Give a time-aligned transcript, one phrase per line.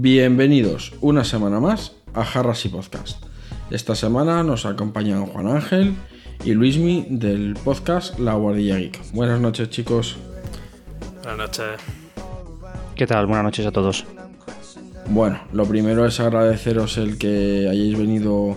[0.00, 3.20] Bienvenidos una semana más a Jarras y Podcast.
[3.68, 5.92] Esta semana nos acompañan Juan Ángel
[6.44, 9.12] y Luismi del podcast La Guardilla Geek.
[9.12, 10.16] Buenas noches, chicos.
[11.24, 11.80] Buenas noches.
[12.94, 13.26] ¿Qué tal?
[13.26, 14.06] Buenas noches a todos.
[15.08, 18.56] Bueno, lo primero es agradeceros el que hayáis venido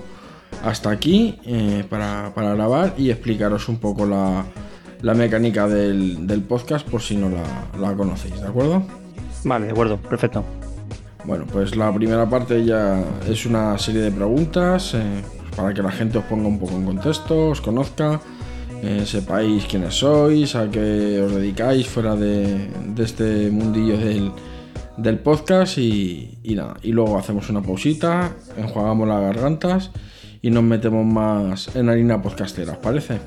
[0.63, 4.45] hasta aquí eh, para, para grabar y explicaros un poco la,
[5.01, 7.43] la mecánica del, del podcast por si no la,
[7.79, 8.83] la conocéis, ¿de acuerdo?
[9.43, 10.45] Vale, de acuerdo, perfecto.
[11.23, 15.21] Bueno, pues la primera parte ya es una serie de preguntas eh,
[15.55, 18.19] para que la gente os ponga un poco en contexto, os conozca,
[18.81, 24.31] eh, sepáis quiénes sois, a qué os dedicáis fuera de, de este mundillo del,
[24.97, 26.75] del podcast y, y nada.
[26.81, 29.91] Y luego hacemos una pausita, enjuagamos las gargantas
[30.41, 33.19] y nos metemos más en harina podcastera, ¿os parece?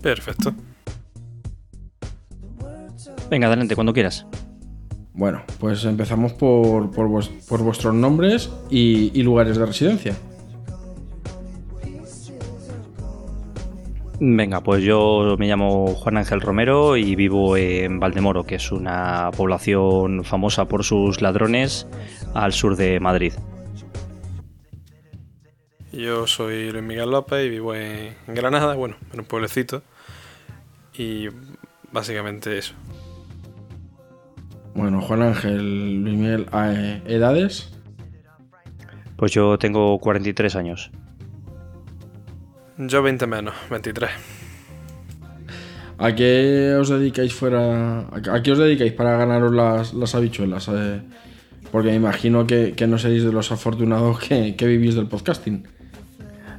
[0.00, 0.54] Perfecto.
[3.28, 4.26] Venga, adelante, cuando quieras.
[5.14, 10.16] Bueno, pues empezamos por, por, vues- por vuestros nombres y, y lugares de residencia.
[14.20, 19.30] Venga, pues yo me llamo Juan Ángel Romero y vivo en Valdemoro, que es una
[19.36, 21.86] población famosa por sus ladrones
[22.32, 23.32] al sur de Madrid.
[25.92, 29.82] Yo soy Luis Miguel López y vivo en Granada, bueno, en un pueblecito.
[30.96, 31.28] Y
[31.92, 32.74] básicamente eso.
[34.74, 37.70] Bueno, Juan Ángel, Luis Miguel, eh, edades.
[39.16, 40.90] Pues yo tengo 43 años.
[42.76, 44.10] Yo 20 menos, 23.
[45.98, 48.00] ¿A qué os dedicáis fuera?
[48.10, 50.68] ¿A qué os dedicáis para ganaros las, las habichuelas?
[50.68, 51.00] Eh,
[51.70, 55.68] porque me imagino que, que no seréis de los afortunados que, que vivís del podcasting.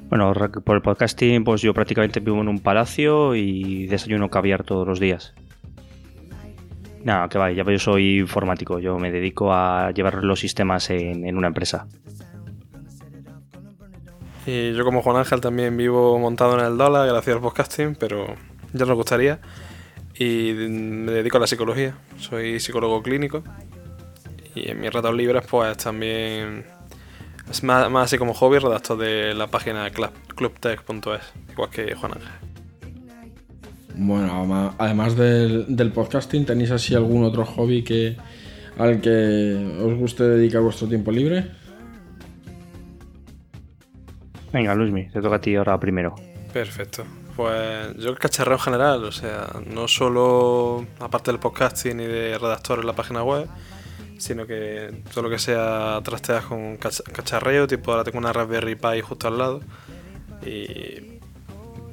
[0.10, 0.34] Bueno,
[0.64, 5.00] por el podcasting, pues yo prácticamente vivo en un palacio y desayuno caviar todos los
[5.00, 5.34] días.
[7.06, 11.46] Nada, que va, yo soy informático, yo me dedico a llevar los sistemas en, una
[11.46, 11.86] empresa.
[14.48, 18.34] Y yo como Juan Ángel también vivo montado en el dólar gracias al podcasting, pero
[18.74, 19.40] ya nos gustaría.
[20.16, 21.96] Y me dedico a la psicología.
[22.18, 23.44] Soy psicólogo clínico.
[24.56, 26.66] Y en mis ratos libres pues también...
[27.52, 32.45] Es más, así como hobby, redacto de la página club- clubtech.es, igual que Juan Ángel.
[33.98, 38.18] Bueno, además del, del podcasting, ¿tenéis así algún otro hobby que
[38.78, 41.50] al que os guste dedicar vuestro tiempo libre?
[44.52, 46.16] Venga, Luismi, te toca a ti ahora primero.
[46.54, 47.04] Perfecto.
[47.36, 52.38] Pues yo el cacharreo en general, o sea, no solo aparte del podcasting y de
[52.38, 53.48] redactor en la página web,
[54.18, 58.76] sino que todo lo que sea trasteas con cacha- cacharreo, tipo ahora tengo una Raspberry
[58.76, 59.60] Pi justo al lado
[60.46, 61.15] y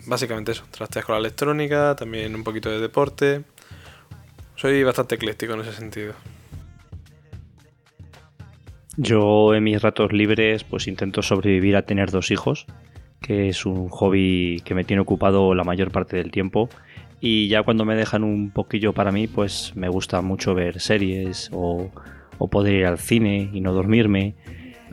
[0.07, 3.43] básicamente eso, trasteas con la electrónica, también un poquito de deporte.
[4.57, 6.15] Soy bastante ecléctico en ese sentido.
[8.97, 12.67] Yo en mis ratos libres pues intento sobrevivir a tener dos hijos,
[13.21, 16.69] que es un hobby que me tiene ocupado la mayor parte del tiempo.
[17.21, 21.49] Y ya cuando me dejan un poquillo para mí, pues me gusta mucho ver series
[21.53, 21.91] o,
[22.39, 24.35] o poder ir al cine y no dormirme.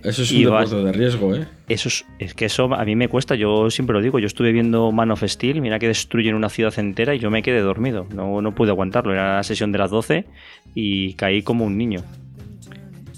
[0.03, 1.47] Eso es un vas- deporte de riesgo, ¿eh?
[1.67, 4.51] Eso es, es que eso a mí me cuesta, yo siempre lo digo, yo estuve
[4.51, 8.07] viendo Man of Steel, mira que destruyen una ciudad entera y yo me quedé dormido,
[8.13, 10.25] no, no pude aguantarlo, era la sesión de las 12
[10.75, 12.01] y caí como un niño.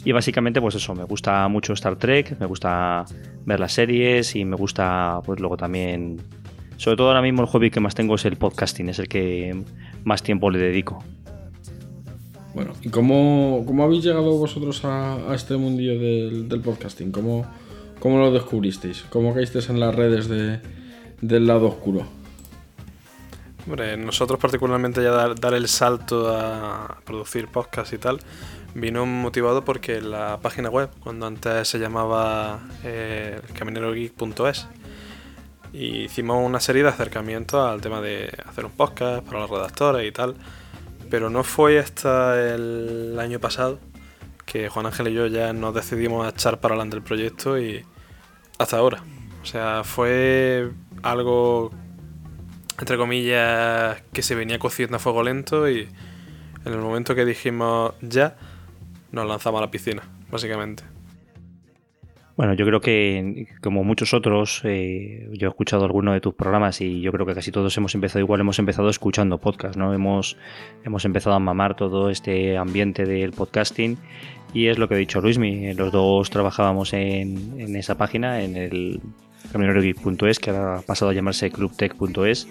[0.03, 3.06] Y básicamente pues eso, me gusta mucho Star Trek, me gusta
[3.45, 6.17] ver las series y me gusta pues luego también,
[6.77, 9.56] sobre todo ahora mismo el hobby que más tengo es el podcasting, es el que
[10.03, 11.03] más tiempo le dedico.
[12.53, 17.12] Bueno, ¿y cómo, cómo habéis llegado vosotros a, este mundillo del, podcasting?
[17.12, 17.45] ¿Cómo,
[18.00, 19.06] ¿Cómo lo descubristeis?
[19.09, 20.59] ¿Cómo caísteis en las redes de,
[21.21, 22.06] del lado oscuro?
[23.65, 28.19] Hombre, nosotros particularmente ya dar, el salto a producir podcast y tal,
[28.74, 34.68] vino motivado porque la página web, cuando antes se llamaba eh, caminerogeek.es,
[35.74, 40.12] hicimos una serie de acercamientos al tema de hacer un podcast para los redactores y
[40.12, 40.36] tal,
[41.11, 43.79] pero no fue hasta el año pasado
[44.45, 47.85] que Juan Ángel y yo ya nos decidimos a echar para adelante el proyecto y
[48.57, 49.03] hasta ahora.
[49.43, 50.71] O sea, fue
[51.03, 51.71] algo,
[52.79, 55.89] entre comillas, que se venía cociendo a fuego lento y
[56.65, 58.37] en el momento que dijimos ya,
[59.11, 60.83] nos lanzamos a la piscina, básicamente.
[62.41, 66.81] Bueno, yo creo que como muchos otros, eh, yo he escuchado algunos de tus programas
[66.81, 69.93] y yo creo que casi todos hemos empezado igual, hemos empezado escuchando podcast, ¿no?
[69.93, 70.38] Hemos,
[70.83, 73.99] hemos empezado a mamar todo este ambiente del podcasting
[74.55, 78.57] y es lo que ha dicho Luismi, los dos trabajábamos en, en esa página, en
[78.57, 79.01] el
[79.51, 82.47] camionerogeek.es, que ha pasado a llamarse clubtech.es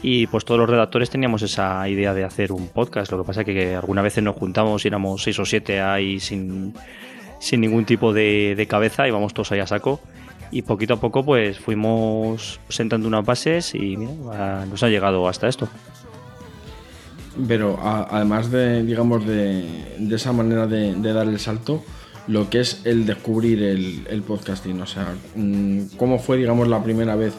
[0.00, 3.42] y pues todos los redactores teníamos esa idea de hacer un podcast, lo que pasa
[3.42, 6.72] es que alguna veces nos juntamos y éramos seis o siete ahí sin
[7.38, 10.00] sin ningún tipo de, cabeza, íbamos todos ahí a saco.
[10.50, 15.68] Y poquito a poco pues fuimos sentando unas bases y nos ha llegado hasta esto.
[17.46, 19.64] Pero además de, digamos, de,
[20.10, 21.84] esa manera de, dar el salto,
[22.26, 27.14] lo que es el descubrir el, podcasting, o sea, mm, ¿cómo fue, digamos, la primera
[27.14, 27.34] vez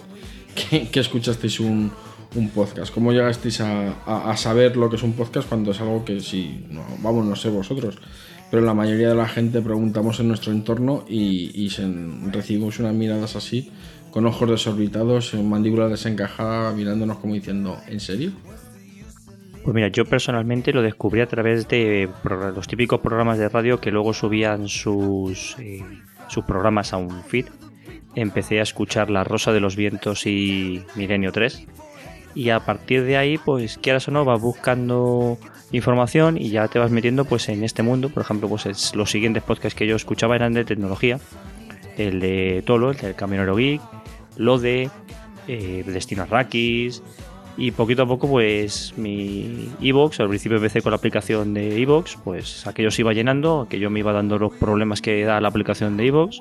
[0.55, 1.91] que, escuchasteis un,
[2.53, 2.93] podcast?
[2.93, 6.83] ¿Cómo llegasteis a, saber lo que es un podcast cuando es algo que si, no,
[6.99, 7.97] vamos, no sé vosotros,
[8.51, 11.69] pero la mayoría de la gente preguntamos en nuestro entorno y,
[12.31, 13.71] recibimos unas miradas así,
[14.11, 18.31] con ojos desorbitados, mandíbula desencajada, mirándonos como diciendo, ¿en serio?
[19.63, 23.91] Pues mira, yo personalmente lo descubrí a través de los típicos programas de radio que
[23.91, 25.83] luego subían sus, eh,
[26.27, 27.47] sus programas a un feed.
[28.15, 31.67] Empecé a escuchar La Rosa de los Vientos y Milenio 3.
[32.33, 35.37] Y a partir de ahí, pues quieras o no, vas buscando
[35.71, 38.09] información y ya te vas metiendo pues en este mundo.
[38.09, 41.19] Por ejemplo, pues los siguientes podcasts que yo escuchaba eran de tecnología.
[41.97, 43.81] El de Tolo, el del Camionero Geek,
[44.37, 44.89] lo de
[45.47, 47.03] eh, Destino Arrakis
[47.59, 52.17] y poquito a poco pues mi Evox, al principio empecé con la aplicación de Evox,
[52.23, 55.97] pues aquello se iba llenando, aquello me iba dando los problemas que da la aplicación
[55.97, 56.39] de Evox,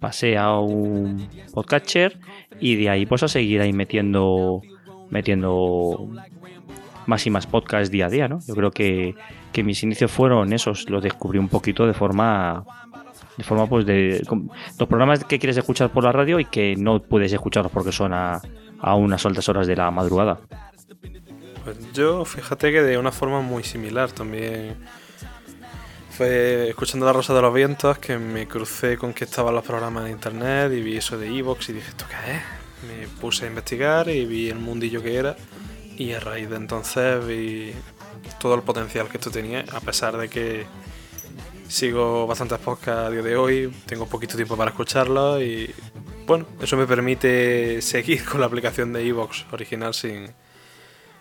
[0.00, 2.18] pasé a un podcatcher
[2.58, 4.60] y de ahí pues a seguir ahí metiendo
[5.08, 6.08] metiendo
[7.06, 8.40] más y más podcasts día a día, ¿no?
[8.46, 9.14] Yo creo que,
[9.64, 12.62] mis inicios fueron esos, los descubrí un poquito de forma
[13.38, 14.22] de forma pues de
[14.78, 18.12] los programas que quieres escuchar por la radio y que no puedes escucharlos porque son
[18.12, 18.40] a,
[18.82, 20.38] unas altas horas de la madrugada.
[21.64, 24.76] Pues yo fíjate que de una forma muy similar también
[26.10, 30.06] fue escuchando La Rosa de los Vientos que me crucé con que estaban los programas
[30.06, 32.42] en internet y vi eso de Evox y dije, ¿esto qué es?
[32.88, 35.36] Me puse a investigar y vi el mundillo que era
[35.96, 37.72] y a raíz de entonces vi
[38.38, 40.66] todo el potencial que esto tenía, a pesar de que
[41.68, 45.70] sigo bastantes podcasts a día de hoy, tengo poquito tiempo para escucharlos y
[46.26, 50.28] bueno, eso me permite seguir con la aplicación de Evox original sin,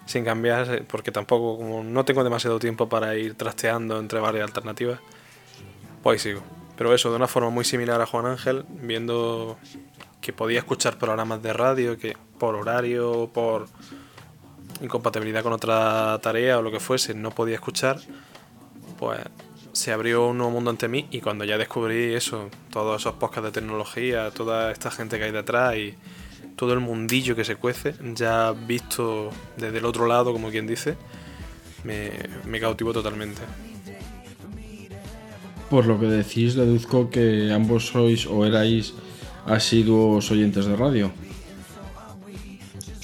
[0.06, 5.00] sin cambiar, porque tampoco, como no tengo demasiado tiempo para ir trasteando entre varias alternativas,
[6.01, 6.42] pues sigo.
[6.75, 9.57] Pero eso, de una forma muy similar a Juan Ángel, viendo
[10.21, 13.68] que podía escuchar programas de radio, que por horario, por
[14.81, 18.00] incompatibilidad con otra tarea o lo que fuese, no podía escuchar,
[19.00, 19.19] pues
[19.74, 23.45] se abrió un nuevo mundo ante mí y cuando ya descubrí eso, todos esos podcasts
[23.45, 25.95] de tecnología, toda esta gente que hay detrás y
[26.56, 30.95] todo el mundillo que se cuece, ya visto desde el otro lado, como quien dice,
[31.83, 32.12] me,
[32.45, 33.42] me cautivó totalmente.
[35.69, 38.94] Por lo que decís, deduzco que ambos sois o erais
[39.45, 41.11] asiduos oyentes de radio.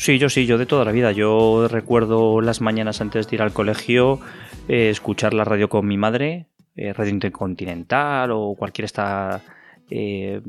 [0.02, 1.12] Sí, yo sí, yo de toda la vida.
[1.12, 4.20] Yo recuerdo las mañanas antes de ir al colegio
[4.68, 9.44] eh, escuchar la radio con mi madre, eh, Radio Intercontinental o cualquier esta
[9.92, 10.42] eh,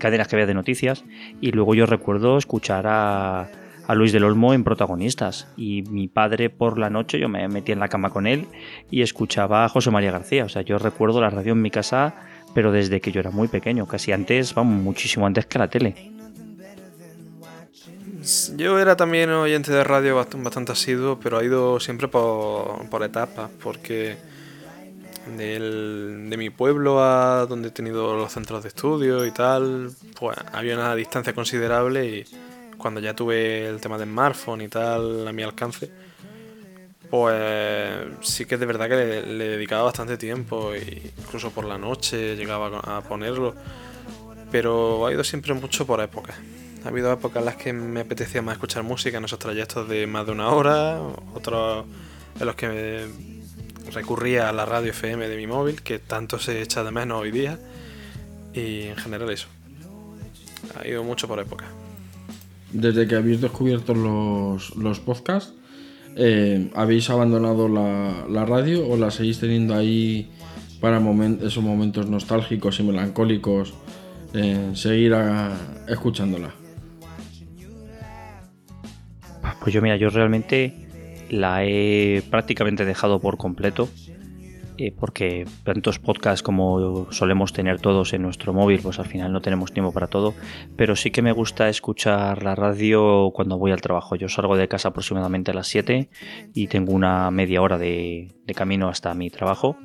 [0.00, 1.04] cadenas que había de noticias.
[1.40, 3.48] Y luego yo recuerdo escuchar a,
[3.94, 5.46] Luis del Olmo en protagonistas.
[5.56, 8.46] Y mi padre por la noche, yo me metía en la cama con él
[8.90, 10.46] y escuchaba a José María García.
[10.46, 12.16] O sea, yo recuerdo la radio en mi casa,
[12.56, 16.15] pero desde que yo era muy pequeño, casi antes, vamos, muchísimo antes que la tele.
[18.56, 24.16] Yo era también oyente de radio bastante asiduo, pero ha ido siempre por, etapas, porque
[25.36, 30.74] de mi pueblo a donde he tenido los centros de estudio y tal, pues había
[30.74, 32.24] una distancia considerable y
[32.76, 35.88] cuando ya tuve el tema de smartphone y tal a mi alcance,
[37.08, 41.78] pues sí que es de verdad que le, le dedicaba bastante tiempo, incluso por la
[41.78, 43.54] noche llegaba a ponerlo,
[44.50, 46.34] pero ha ido siempre mucho por épocas.
[46.86, 50.06] Ha habido épocas en las que me apetecía más escuchar música en esos trayectos de
[50.06, 51.00] más de una hora,
[51.34, 51.84] otros
[52.38, 53.08] en los que
[53.92, 57.32] recurría a la radio FM de mi móvil, que tanto se echa de menos hoy
[57.32, 57.58] día,
[58.54, 59.48] y en general eso.
[60.78, 61.64] Ha ido mucho por época.
[62.70, 65.54] Desde que habéis descubierto los, los podcasts,
[66.14, 70.30] eh, ¿habéis abandonado la, radio o la seguís teniendo ahí
[70.80, 71.00] para
[71.42, 73.74] esos momentos nostálgicos y melancólicos,
[74.34, 75.16] eh, seguir
[75.88, 76.54] escuchándola?
[79.66, 80.72] Pues yo, mira, yo realmente
[81.28, 83.88] la he prácticamente dejado por completo.
[84.78, 89.40] eh, porque tantos podcasts como solemos tener todos en nuestro móvil, pues al final no
[89.40, 90.34] tenemos tiempo para todo.
[90.76, 94.14] Pero sí que me gusta escuchar la radio cuando voy al trabajo.
[94.14, 96.10] Yo salgo de casa aproximadamente a las 7
[96.54, 99.76] y tengo una media hora de, de camino hasta mi trabajo.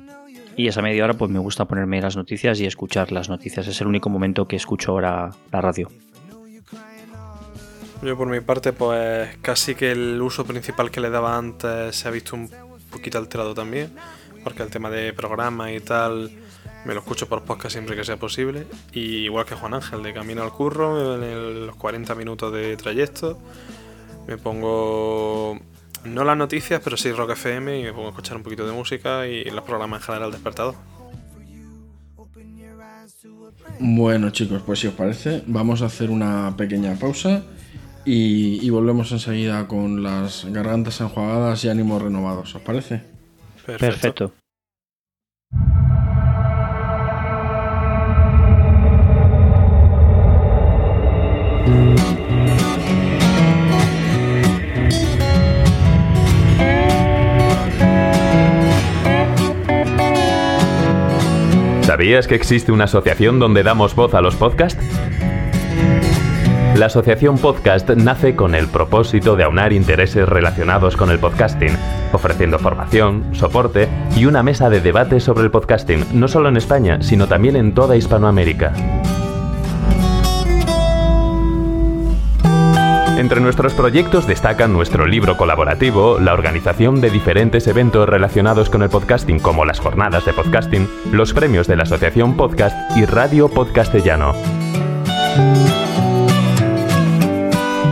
[0.56, 3.66] Y esa media hora pues me gusta ponerme las noticias y escuchar las noticias.
[3.66, 5.88] Es el único momento que escucho ahora la radio.
[8.02, 12.08] Yo por mi parte, pues casi que el uso principal que le daba antes se
[12.08, 12.50] ha visto un
[12.90, 13.92] poquito alterado también,
[14.42, 16.32] porque el tema de programas y tal
[16.84, 18.66] me lo escucho por podcast siempre que sea posible.
[18.92, 23.38] Y igual que Juan Ángel, de camino al curro, en los 40 minutos de trayecto,
[24.26, 25.60] me pongo
[26.04, 28.72] no las noticias, pero sí Rock FM y me pongo a escuchar un poquito de
[28.72, 30.74] música y los programas en general despertador.
[33.78, 37.44] Bueno chicos, pues si os parece, vamos a hacer una pequeña pausa
[38.04, 42.54] y, y volvemos enseguida con las gargantas enjuagadas y ánimos renovados.
[42.54, 43.02] ¿Os parece?
[43.66, 44.32] Perfecto.
[61.92, 64.82] ¿Sabías que existe una asociación donde damos voz a los podcasts?
[66.74, 71.76] La asociación Podcast nace con el propósito de aunar intereses relacionados con el podcasting,
[72.12, 77.02] ofreciendo formación, soporte y una mesa de debate sobre el podcasting, no solo en España,
[77.02, 78.72] sino también en toda Hispanoamérica.
[83.18, 88.88] Entre nuestros proyectos destacan nuestro libro colaborativo, la organización de diferentes eventos relacionados con el
[88.88, 94.32] podcasting como las jornadas de podcasting, los premios de la Asociación Podcast y Radio Podcastellano.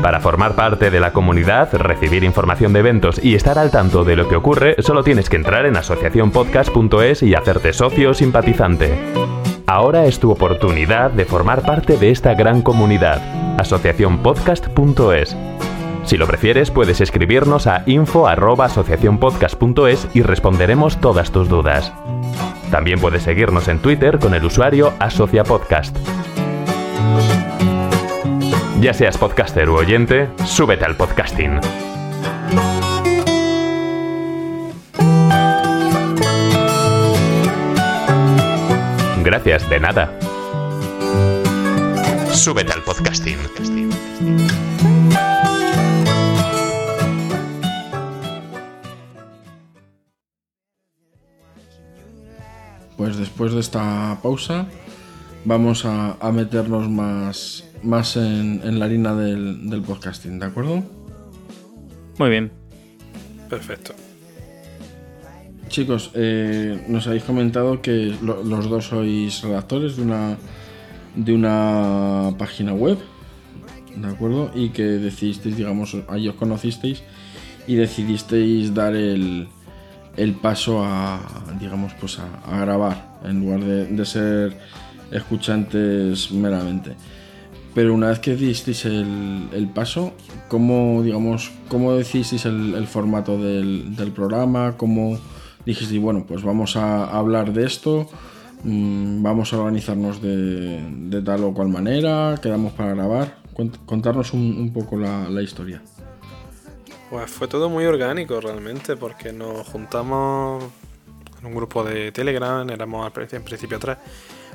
[0.02, 4.16] Para formar parte de la comunidad, recibir información de eventos y estar al tanto de
[4.16, 8.98] lo que ocurre, solo tienes que entrar en asociacionpodcast.es y hacerte socio o simpatizante.
[9.66, 13.20] Ahora es tu oportunidad de formar parte de esta gran comunidad.
[13.60, 15.36] asociacionpodcast.es.
[16.04, 21.92] Si lo prefieres, puedes escribirnos a info@asociacionpodcast.es y responderemos todas tus dudas.
[22.70, 25.94] También puedes seguirnos en Twitter con el usuario asociapodcast.
[28.80, 31.60] Ya seas podcaster u oyente, súbete al podcasting.
[39.22, 40.18] Gracias, de nada.
[42.32, 43.36] Súbete al podcasting.
[52.96, 54.66] Pues después de esta pausa
[55.44, 60.82] vamos a, a meternos más, más en, en la harina del, del podcasting, ¿de acuerdo?
[62.18, 62.50] Muy bien.
[63.48, 63.94] Perfecto.
[65.68, 70.36] Chicos, eh, nos habéis comentado que lo- los dos sois redactores de una,
[71.14, 72.98] de una página web,
[73.96, 74.50] ¿de acuerdo?
[74.54, 77.02] Y que decidisteis, digamos, ahí os conocisteis
[77.68, 79.46] y decidisteis dar el,
[80.16, 81.20] el paso a,
[81.60, 84.58] digamos, pues a, a grabar en lugar de, de ser
[85.10, 86.94] escuchantes meramente.
[87.74, 90.12] Pero una vez que disteis el, paso,
[90.48, 94.76] ¿cómo, digamos, cómo decidisteis el, formato del, programa?
[94.76, 95.18] ¿Cómo
[95.64, 98.08] dijisteis, bueno, pues vamos a hablar de esto,
[98.64, 103.38] mm, vamos a organizarnos de, de tal o cual manera, quedamos para grabar?
[103.86, 105.82] Contarnos un, poco la, la historia.
[107.10, 110.64] Pues fue todo muy orgánico realmente, porque nos juntamos
[111.40, 113.98] en un grupo de Telegram, éramos en principio tres,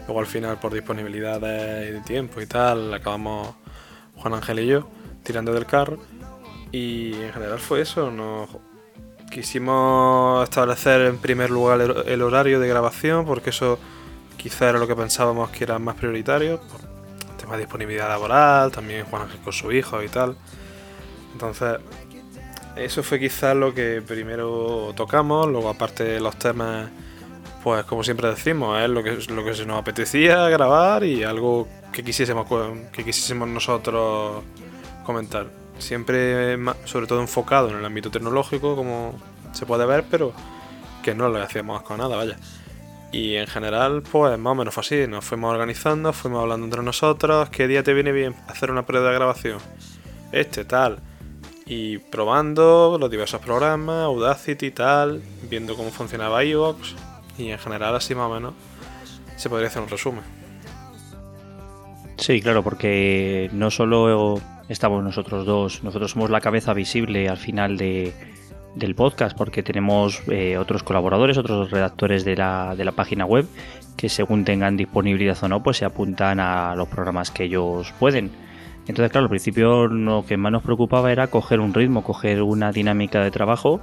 [0.06, 3.56] luego al final por disponibilidad de, de tiempo y tal, acabamos
[4.16, 4.88] Juan Ángel y yo
[5.24, 6.00] tirando del carro
[6.72, 8.50] y en general fue eso, nos
[9.32, 13.80] quisimos establecer en primer lugar el, horario de grabación, porque eso
[14.38, 16.60] quizá era lo que pensábamos que era más prioritario,
[17.38, 20.36] tema de disponibilidad laboral, también Juan Ángel con su hijo y tal.
[21.34, 21.78] Entonces,
[22.76, 26.90] eso fue quizás lo que primero tocamos, luego aparte los temas,
[27.66, 31.68] pues como siempre decimos, es lo que, lo que se nos apetecía grabar y algo
[31.92, 32.46] que quisiésemos,
[32.92, 34.44] que quisiésemos nosotros
[35.04, 35.48] comentar.
[35.80, 39.20] Siempre, sobre todo enfocado en el ámbito tecnológico, como
[39.52, 40.32] se puede ver, pero
[41.02, 42.38] que no lo hacíamos con nada, vaya.
[43.12, 46.84] Y en general, pues más o menos fue así, nos fuimos organizando, fuimos hablando entre
[46.84, 49.58] nosotros, ¿qué día te viene bien hacer una prueba de grabación?
[50.32, 51.00] Este, tal
[51.66, 56.94] y probando los diversos programas, Audacity tal, viendo cómo funcionaba iVoox
[57.38, 58.54] y en general así más o menos
[59.36, 60.24] se podría hacer un resumen.
[62.18, 64.40] Sí, claro, porque no solo
[64.70, 65.84] estamos nosotros dos.
[65.84, 68.14] Nosotros somos la cabeza visible al final de,
[68.76, 73.48] del podcast porque tenemos eh, otros colaboradores, otros redactores de la, de la página web
[73.98, 78.32] que según tengan disponibilidad o no, pues se apuntan a los programas que ellos pueden.
[78.88, 82.72] Entonces, claro, al principio lo que más nos preocupaba era coger un ritmo, coger una
[82.72, 83.82] dinámica de trabajo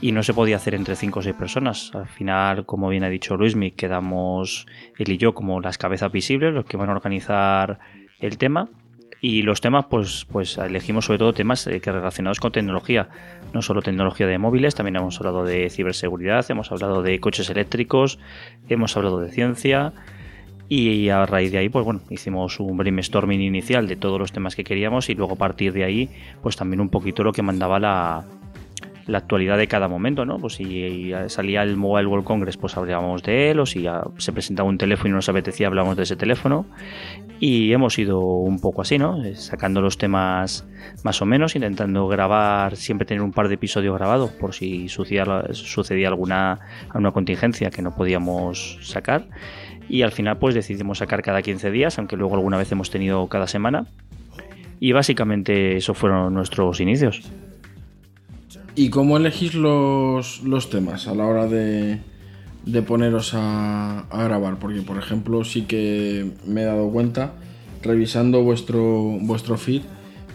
[0.00, 1.92] y no se podía hacer entre cinco o seis personas.
[1.94, 4.66] Al final, como bien ha dicho Luismi, quedamos
[4.98, 7.78] él y yo como las cabezas visibles, los que van a organizar
[8.18, 8.68] el tema.
[9.22, 13.10] Y los temas, pues, pues elegimos sobre todo temas eh, que relacionados con tecnología.
[13.52, 18.18] No solo tecnología de móviles, también hemos hablado de ciberseguridad, hemos hablado de coches eléctricos,
[18.68, 19.92] hemos hablado de ciencia.
[20.72, 24.54] Y a raíz de ahí, pues bueno, hicimos un brainstorming inicial de todos los temas
[24.54, 26.08] que queríamos y luego a partir de ahí,
[26.42, 28.24] pues también un poquito lo que mandaba la,
[29.08, 30.38] la actualidad de cada momento, ¿no?
[30.38, 33.84] Pues si salía el Mobile World Congress, pues hablábamos de él, o si
[34.18, 36.66] se presentaba un teléfono y nos apetecía, hablábamos de ese teléfono.
[37.40, 39.18] Y hemos ido un poco así, ¿no?
[39.34, 40.64] Sacando los temas
[41.02, 45.24] más o menos, intentando grabar, siempre tener un par de episodios grabados por si sucedía,
[45.50, 46.60] sucedía alguna,
[46.90, 49.26] alguna contingencia que no podíamos sacar
[49.90, 53.26] y al final pues decidimos sacar cada 15 días, aunque luego alguna vez hemos tenido
[53.26, 53.86] cada semana.
[54.78, 57.22] Y básicamente esos fueron nuestros inicios.
[58.76, 61.98] ¿Y cómo elegís los, los temas a la hora de,
[62.64, 64.58] de poneros a, grabar?
[64.58, 67.32] Porque, por ejemplo, sí que me he dado cuenta,
[67.82, 69.82] revisando vuestro, vuestro feed,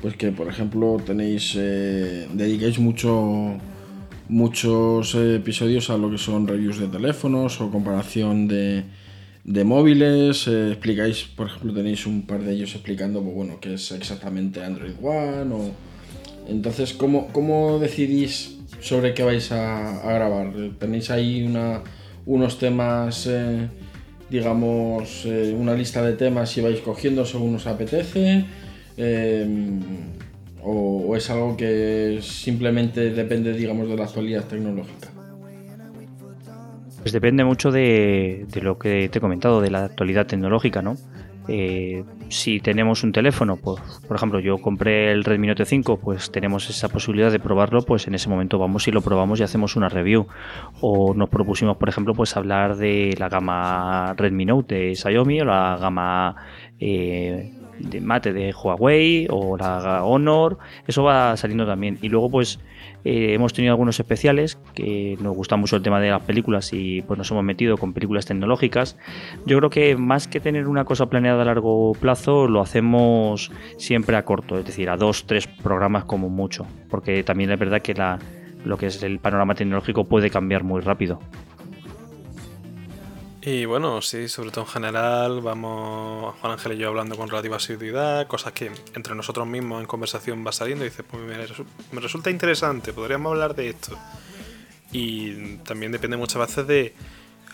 [0.02, 3.54] pues que, por ejemplo, tenéis, eh, dedicáis mucho,
[4.28, 8.84] muchos episodios a lo que son reviews de teléfonos o comparación de,
[9.46, 13.76] de móviles, eh, explicáis, por ejemplo, tenéis un par de ellos explicando, pues, bueno, qué
[13.76, 15.72] es exactamente Android One.
[16.48, 20.52] Entonces, ¿cómo, cómo decidís sobre qué vais a, grabar?
[20.80, 21.84] ¿Tenéis ahí una,
[22.26, 23.68] unos temas, eh,
[24.32, 28.46] digamos, eh, una lista de temas y vais cogiendo según os apetece?
[28.98, 29.48] Eh,
[30.64, 35.15] o, o es algo que simplemente depende, digamos, de la actualidad tecnológica?
[37.06, 40.96] Pues depende mucho de, de, lo que te he comentado, de la actualidad tecnológica, ¿no?
[41.48, 46.32] Eh, si tenemos un teléfono, pues, por ejemplo, yo compré el Redmi Note 5, pues
[46.32, 49.76] tenemos esa posibilidad de probarlo, pues en ese momento vamos y lo probamos y hacemos
[49.76, 50.26] una review.
[50.82, 55.46] O nos propusimos, por ejemplo, pues hablar de la gama Redmi Note de Xiaomi o
[55.46, 56.36] la gama
[56.80, 60.58] eh, de mate de Huawei o la Honor,
[60.88, 61.98] eso va saliendo también.
[62.02, 62.60] Y luego pues
[63.04, 67.04] eh, hemos tenido algunos especiales que nos gusta mucho el tema de las películas y
[67.04, 68.98] pues nos hemos metido con películas tecnológicas.
[69.46, 74.16] Yo creo que más que tener una cosa planeada a largo plazo, lo hacemos siempre
[74.18, 77.94] a corto, es decir, a dos, tres programas como mucho, porque también es verdad que
[77.94, 78.18] la,
[78.66, 81.20] lo que es el panorama tecnológico puede cambiar muy rápido.
[83.48, 87.58] Y bueno, sí, sobre todo en general, vamos Juan Ángel y yo hablando con relativa
[87.58, 91.22] asiduidad, cosas que entre nosotros mismos en conversación va saliendo y dices, pues
[91.92, 93.96] me resulta interesante, podríamos hablar de esto.
[94.92, 96.96] Y también depende muchas veces de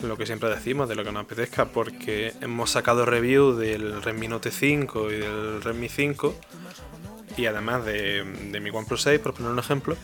[0.02, 4.28] lo que siempre decimos, de lo que nos apetezca, porque hemos sacado review del Redmi
[4.28, 6.34] Note 5 y del Redmi 5,
[7.36, 9.98] y además de, de mi OnePlus 6, por poner un ejemplo,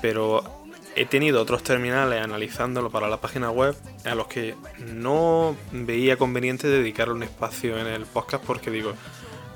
[0.00, 0.61] pero
[0.94, 3.74] he tenido otros terminales analizándolo para la página web
[4.04, 8.92] a los que no veía conveniente dedicar un espacio en el podcast porque digo,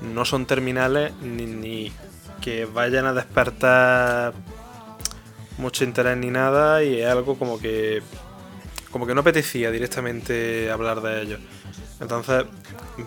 [0.01, 1.91] no son terminales ni,
[2.41, 4.33] que vayan a despertar
[5.57, 8.01] mucho interés ni nada y es algo como que
[8.91, 11.39] como que no apetecía directamente hablar de ellos.
[11.99, 12.45] Entonces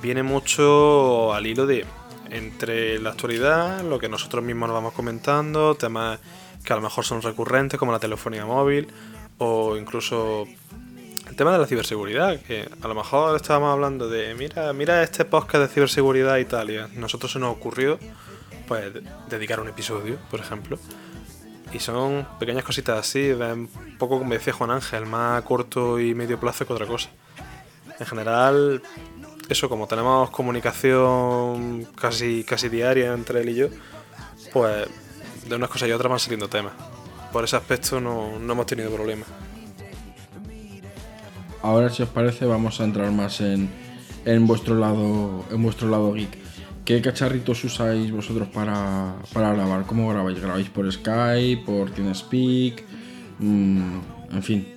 [0.03, 1.87] viene mucho al hilo de
[2.31, 6.21] entre la actualidad, lo que nosotros mismos nos vamos comentando, temas
[6.65, 8.89] que a lo mejor son recurrentes, como la telefonía móvil,
[9.39, 10.47] o incluso
[11.29, 15.25] el tema de la ciberseguridad, que a lo mejor estábamos hablando de, mira, mira este
[15.25, 16.47] podcast de ciberseguridad y
[16.99, 17.99] nosotros se nos ocurrió,
[18.67, 18.93] pues,
[19.29, 20.79] dedicar un episodio, por ejemplo.
[21.73, 26.39] Y son pequeñas cositas así, un poco como decía Juan Ángel, más corto y medio
[26.41, 27.11] plazo que otra cosa.
[28.01, 28.83] En general,
[29.49, 33.69] eso, como tenemos comunicación casi, casi diaria entre él y yo,
[34.53, 34.89] pues
[35.51, 36.73] de unas cosas y otras van saliendo temas.
[37.33, 39.29] Por ese aspecto no, no hemos tenido problemas.
[41.63, 43.69] Ahora, si os parece, vamos a entrar más en,
[44.25, 46.39] en vuestro lado en vuestro lado geek.
[46.85, 49.85] ¿Qué cacharritos usáis vosotros para, para grabar?
[49.87, 50.41] ¿Cómo grabáis?
[50.41, 52.85] ¿Grabáis por Skype, por TeamSpeak?
[53.39, 54.01] Mmm,
[54.33, 54.75] en fin.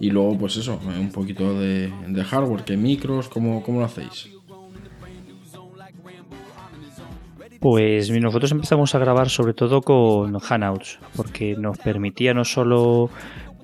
[0.00, 3.28] Y luego, pues eso, un poquito de, de hardware, ¿qué micros?
[3.28, 4.33] ¿Cómo, ¿Cómo lo hacéis?
[7.64, 13.08] Pues nosotros empezamos a grabar sobre todo con Hangouts, porque nos permitía no solo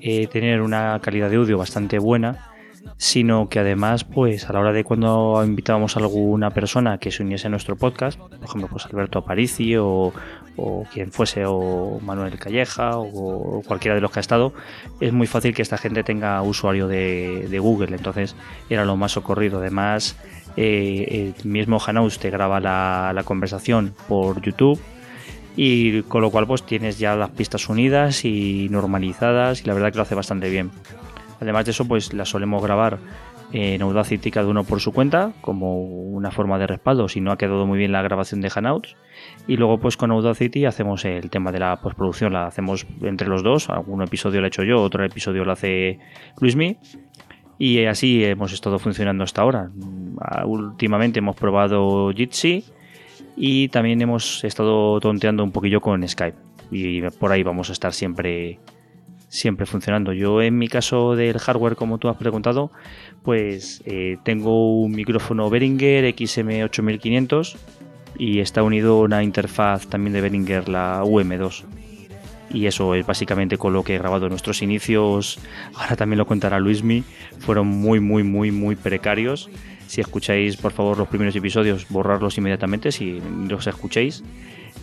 [0.00, 2.50] eh, tener una calidad de audio bastante buena,
[2.96, 7.22] sino que además, pues a la hora de cuando invitábamos a alguna persona que se
[7.22, 10.12] uniese a nuestro podcast, por ejemplo, pues Alberto Aparici o,
[10.92, 14.52] quien fuese, o Manuel Calleja o, cualquiera de los que ha estado,
[15.00, 18.34] es muy fácil que esta gente tenga usuario de, Google, entonces
[18.68, 19.58] era lo más socorrido.
[19.58, 20.16] Además,
[20.56, 24.80] eh, el mismo Hanaus te graba la, conversación por YouTube
[25.56, 29.90] y con lo cual pues tienes ya las pistas unidas y normalizadas y la verdad
[29.90, 30.70] que lo hace bastante bien.
[31.40, 32.98] Además de eso, pues la solemos grabar
[33.52, 37.38] en Audacity cada uno por su cuenta, como una forma de respaldo, si no ha
[37.38, 38.96] quedado muy bien la grabación de Hangouts.
[39.46, 43.42] Y luego, pues con Audacity hacemos el tema de la postproducción, la hacemos entre los
[43.42, 43.68] dos.
[43.70, 45.98] Algún episodio lo he hecho yo, otro episodio lo hace
[46.40, 46.78] Luismi.
[47.60, 49.70] Y así hemos estado funcionando hasta ahora.
[50.46, 52.64] Últimamente hemos probado Jitsi
[53.36, 56.38] y también hemos estado tonteando un poquillo con Skype.
[56.70, 58.58] Y por ahí vamos a estar siempre
[59.28, 60.14] siempre funcionando.
[60.14, 62.70] Yo en mi caso del hardware, como tú has preguntado,
[63.22, 67.56] pues eh, tengo un micrófono Behringer XM8500
[68.16, 71.64] y está unido una interfaz también de Behringer, la UM2.
[72.52, 75.38] Y eso es básicamente con lo que he grabado nuestros inicios.
[75.74, 77.04] Ahora también lo contará Luismi.
[77.38, 79.48] Fueron muy, muy, muy, muy precarios.
[79.86, 84.22] Si escucháis, por favor, los primeros episodios, borrarlos inmediatamente si los escucháis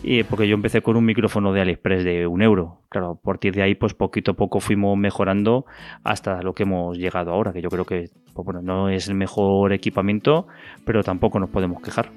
[0.04, 2.82] y porque yo empecé con un micrófono de AliExpress de un euro.
[2.90, 5.66] Claro, a partir de ahí, pues poquito a poco fuimos mejorando
[6.04, 9.74] hasta lo que hemos llegado ahora, que yo creo que pues, no es el mejor
[9.74, 10.48] equipamiento,
[10.86, 12.12] pero tampoco nos podemos quejar.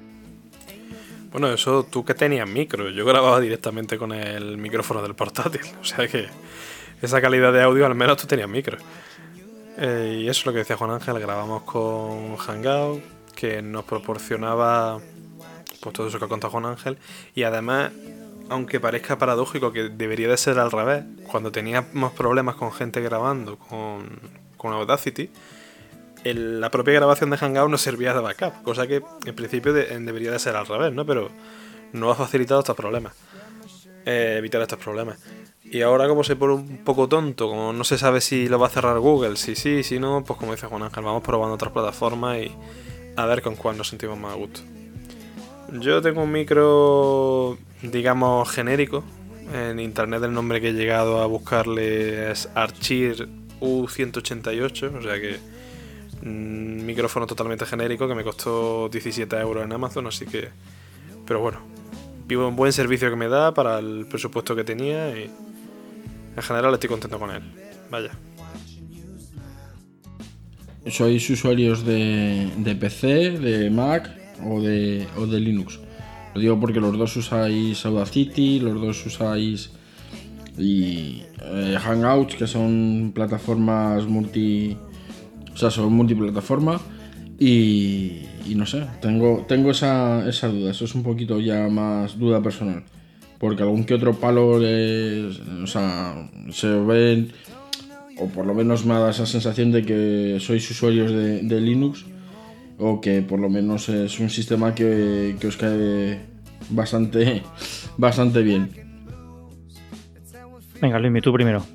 [1.31, 5.85] Bueno, eso tú que tenías micro, yo grababa directamente con el micrófono del portátil, o
[5.85, 6.27] sea que
[7.01, 8.77] esa calidad de audio al menos tú tenías micro.
[9.77, 13.01] Eh, y eso es lo que decía Juan Ángel, grabamos con Hangout,
[13.33, 14.99] que nos proporcionaba
[15.79, 16.97] pues todo eso que ha contado Juan Ángel.
[17.33, 17.91] Y además,
[18.49, 23.57] aunque parezca paradójico que debería de ser al revés, cuando teníamos problemas con gente grabando
[23.57, 24.19] con,
[24.57, 25.29] con Audacity,
[26.23, 30.39] la propia grabación de Hangout nos servía de backup, cosa que en principio debería de
[30.39, 31.05] ser al revés, ¿no?
[31.05, 31.29] Pero
[31.93, 33.13] no ha facilitado estos problemas,
[34.05, 35.19] eh, evitar estos problemas.
[35.63, 38.67] Y ahora como se pone un poco tonto, como no se sabe si lo va
[38.67, 41.71] a cerrar Google, si sí, si no, pues como dice Juan Ángel, vamos probando otras
[41.71, 42.51] plataformas y
[43.15, 44.61] a ver con cuál nos sentimos más a gusto.
[45.79, 49.03] Yo tengo un micro, digamos, genérico.
[49.53, 53.29] En internet el nombre que he llegado a buscarle es Archir
[53.61, 55.39] U188, o sea que
[56.23, 60.49] un micrófono totalmente genérico que me costó 17 euros en Amazon, así que...
[61.25, 61.59] Pero bueno,
[62.27, 65.29] vivo un buen servicio que me da para el presupuesto que tenía y
[66.35, 67.43] en general estoy contento con él.
[67.89, 68.11] Vaya.
[70.87, 74.21] ¿Sois usuarios de, de PC, de Mac?
[74.45, 75.79] o de, o de Linux.
[76.33, 79.71] Lo digo porque los dos usáis Audacity, los dos usáis
[80.57, 84.77] y eh, Hangouts, que son plataformas multi.
[85.53, 86.79] O sea, son multiplataforma.
[87.39, 90.71] Y, y no sé, tengo, tengo esa, esa, duda.
[90.71, 92.83] Eso es un poquito ya más duda personal.
[93.39, 97.31] Porque algún que otro palo, o sea, se ven,
[98.19, 102.05] o por lo menos me da esa sensación de que sois usuarios de, Linux
[102.77, 106.21] o que por lo menos es un sistema que, os cae
[106.69, 107.41] bastante,
[107.97, 108.69] bastante bien.
[110.79, 111.65] Venga, Luis, tú primero.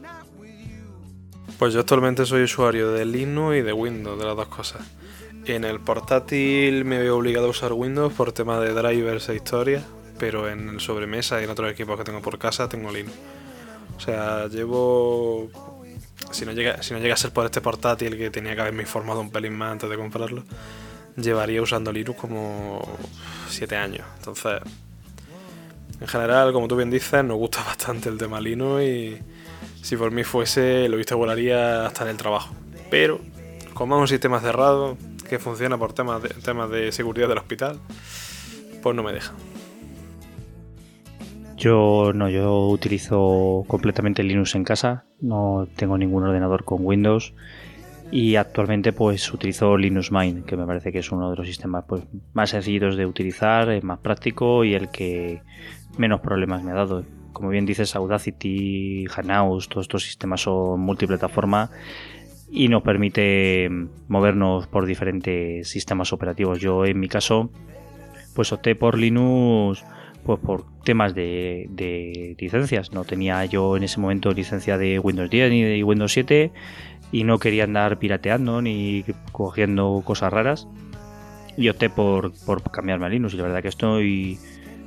[1.58, 4.82] Pues yo actualmente soy usuario de Linux y de Windows, de las dos cosas.
[5.46, 9.82] En el portátil me veo obligado a usar Windows por tema de drivers e historia,
[10.18, 13.16] pero en el sobremesa y en otros equipos que tengo por casa tengo Linux.
[13.96, 15.48] O sea, llevo.
[16.30, 18.82] Si no, llega, si no llega a ser por este portátil que tenía que haberme
[18.82, 20.42] informado un pelín más antes de comprarlo,
[21.16, 22.82] llevaría usando Linux como
[23.48, 24.06] 7 años.
[24.18, 24.60] Entonces,
[26.00, 29.18] en general, como tú bien dices, nos gusta bastante el tema Linux y
[29.86, 32.52] si por mí fuese, lo visto volaría hasta en el trabajo.
[32.90, 33.20] Pero,
[33.72, 34.96] como es un sistema cerrado
[35.28, 37.78] que funciona por temas de, temas de seguridad del hospital,
[38.82, 39.32] pues no me deja.
[41.56, 47.32] Yo no, yo utilizo completamente Linux en casa, no tengo ningún ordenador con Windows
[48.10, 51.84] y actualmente pues utilizo Linux Mint, que me parece que es uno de los sistemas
[51.86, 52.02] pues,
[52.34, 55.42] más sencillos de utilizar, es más práctico y el que
[55.96, 57.04] menos problemas me ha dado.
[57.36, 61.70] Como bien dices, Audacity, Hanaus, todos estos sistemas son multiplataforma
[62.50, 63.68] y nos permite
[64.08, 66.60] movernos por diferentes sistemas operativos.
[66.60, 67.50] Yo en mi caso
[68.34, 69.84] pues opté por Linux
[70.24, 72.94] pues por temas de, licencias.
[72.94, 76.52] No tenía yo en ese momento licencia de Windows 10 ni de Windows 7
[77.12, 80.68] y no quería andar pirateando ni cogiendo cosas raras.
[81.58, 84.38] Y opté por, por cambiarme a Linux y la verdad que estoy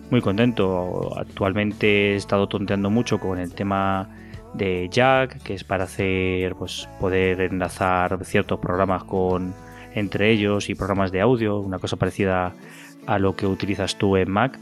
[0.09, 1.17] muy contento.
[1.17, 4.09] Actualmente he estado tonteando mucho con el tema
[4.53, 9.53] de Jack, que es para hacer, pues, poder enlazar ciertos programas con
[9.93, 12.53] entre ellos y programas de audio, una cosa parecida
[13.05, 14.59] a lo que utilizas tú en Mac.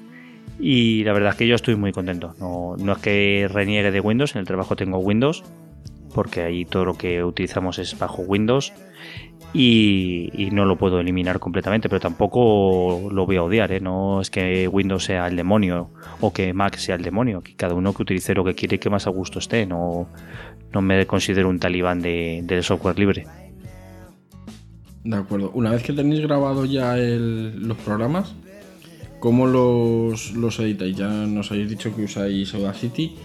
[0.59, 2.33] Y la verdad es que yo estoy muy contento.
[2.39, 5.43] No, no es que reniegue de Windows, en el trabajo tengo Windows,
[6.13, 8.73] porque ahí todo lo que utilizamos es bajo Windows
[9.53, 13.71] y, no lo puedo eliminar completamente, pero tampoco lo voy a odiar.
[13.71, 13.79] ¿eh?
[13.79, 15.89] No es que Windows sea el demonio
[16.21, 18.89] o que Mac sea el demonio, que cada uno que utilice lo que quiere que
[18.89, 19.65] más a gusto esté.
[19.65, 20.09] No,
[20.73, 23.25] no me considero un talibán de, del software libre.
[25.03, 25.51] De acuerdo.
[25.53, 28.35] Una vez que tenéis grabado ya los programas,
[29.19, 30.97] ¿cómo los editáis?
[30.97, 33.15] Ya nos habéis dicho que usáis Audacity.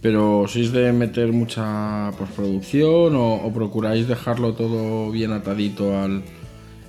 [0.00, 6.24] Pero ¿sois de meter mucha postproducción o, procuráis dejarlo todo bien atadito al,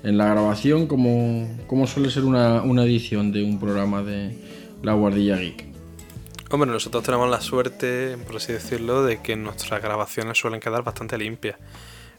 [0.04, 0.88] en la grabación?
[0.88, 4.38] como suele ser una, edición de un programa de
[4.82, 5.66] La Guardilla Geek?
[6.52, 11.18] Hombre, nosotros tenemos la suerte, por así decirlo, de que nuestras grabaciones suelen quedar bastante
[11.18, 11.58] limpias.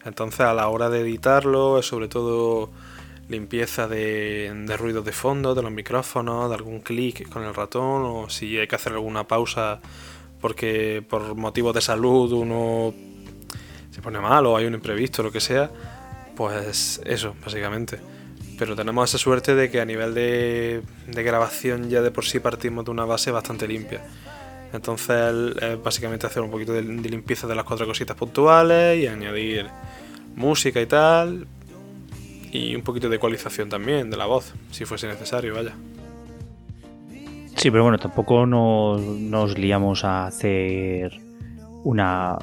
[0.04, 2.70] Entonces a la hora de editarlo, sobre todo
[3.28, 8.02] limpieza de, de ruidos de fondo, de los micrófonos, de algún clic con el ratón,
[8.04, 9.80] o si hay que hacer alguna pausa
[10.42, 12.92] porque por motivos de salud uno
[13.90, 15.70] se pone mal o hay un imprevisto, lo que sea,
[16.36, 18.00] pues eso, básicamente.
[18.58, 22.84] Pero tenemos esa suerte de que a nivel de, grabación ya de por sí partimos
[22.84, 24.02] de una base bastante limpia.
[24.72, 29.06] Entonces es básicamente hacer un poquito de, de limpieza de las cuatro cositas puntuales y
[29.06, 29.66] añadir
[30.34, 31.46] música y tal.
[32.50, 35.74] Y un poquito de ecualización también de la voz, si fuese necesario, vaya.
[37.62, 41.12] Sí, pero bueno, tampoco nos, liamos a hacer
[41.84, 42.36] una,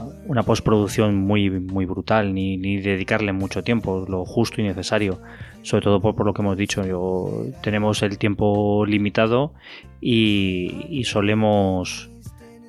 [0.45, 5.19] postproducción muy, muy brutal, ni, dedicarle mucho tiempo, lo justo y necesario.
[5.61, 9.51] Sobre todo por, lo que hemos dicho, yo, tenemos el tiempo limitado
[9.99, 12.09] y, solemos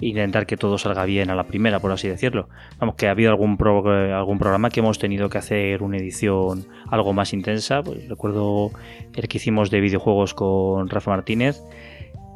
[0.00, 2.48] intentar que todo salga bien a la primera, por así decirlo.
[2.80, 3.56] Vamos, que ha habido algún,
[4.12, 7.80] algún programa que hemos tenido que hacer una edición algo más intensa.
[7.84, 8.72] Pues recuerdo
[9.14, 11.62] el que hicimos de videojuegos con Rafa Martínez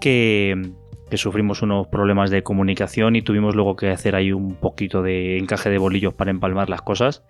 [0.00, 0.72] que,
[1.14, 5.70] sufrimos unos problemas de comunicación y tuvimos luego que hacer ahí un poquito de encaje
[5.70, 7.22] de bolillos para empalmar las cosas.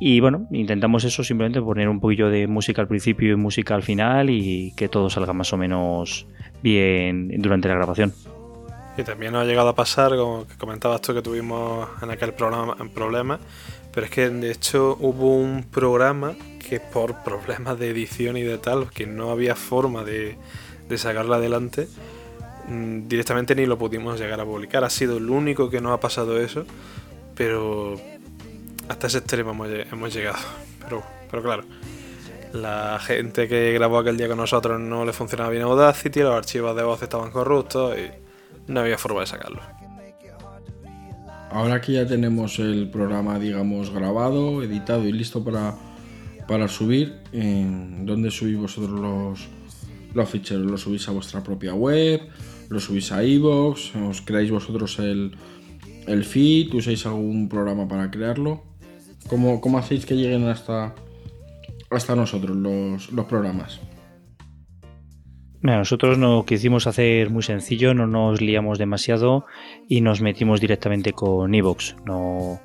[0.00, 3.84] Y bueno, intentamos eso, simplemente poner un poquillo de música al principio y música al
[3.84, 6.26] final y que todo salga más o menos
[6.62, 8.12] bien durante la grabación.
[8.96, 12.76] Y también nos ha llegado a pasar, como comentabas tú que tuvimos en aquel programa
[12.92, 13.38] problema,
[13.92, 16.34] pero es que de hecho hubo un programa
[16.68, 20.36] que por problemas de edición y de tal, que no había forma de,
[20.90, 21.88] de sacarla adelante,
[22.68, 24.84] mm, directamente ni lo pudimos llegar a publicar.
[24.84, 26.66] Ha sido el único que no ha pasado eso,
[27.34, 27.98] pero
[28.88, 30.38] hasta ese extremo hemos, llegado.
[30.80, 31.62] Pero, pero claro,
[32.52, 36.74] la gente que grabó aquel día con nosotros no le funcionaba bien Audacity, los archivos
[36.76, 38.10] de voz estaban corruptos y
[38.70, 39.60] no había forma de sacarlo.
[41.52, 45.74] Ahora que ya tenemos el programa, digamos, grabado, editado y listo para,
[46.46, 49.48] para subir, ¿en dónde subís vosotros los,
[50.14, 52.20] los ficheros los subís a vuestra propia web,
[52.68, 55.36] los subís a iVoox, os creáis vosotros el,
[56.06, 58.62] el feed, usáis algún programa para crearlo.
[59.28, 60.94] ¿Cómo, cómo hacéis que lleguen hasta,
[61.90, 63.80] hasta nosotros los, los programas?
[65.62, 69.44] nosotros lo quisimos hacer muy sencillo, no nos liamos demasiado
[69.88, 71.96] y nos metimos directamente con iVoox.
[72.06, 72.60] No,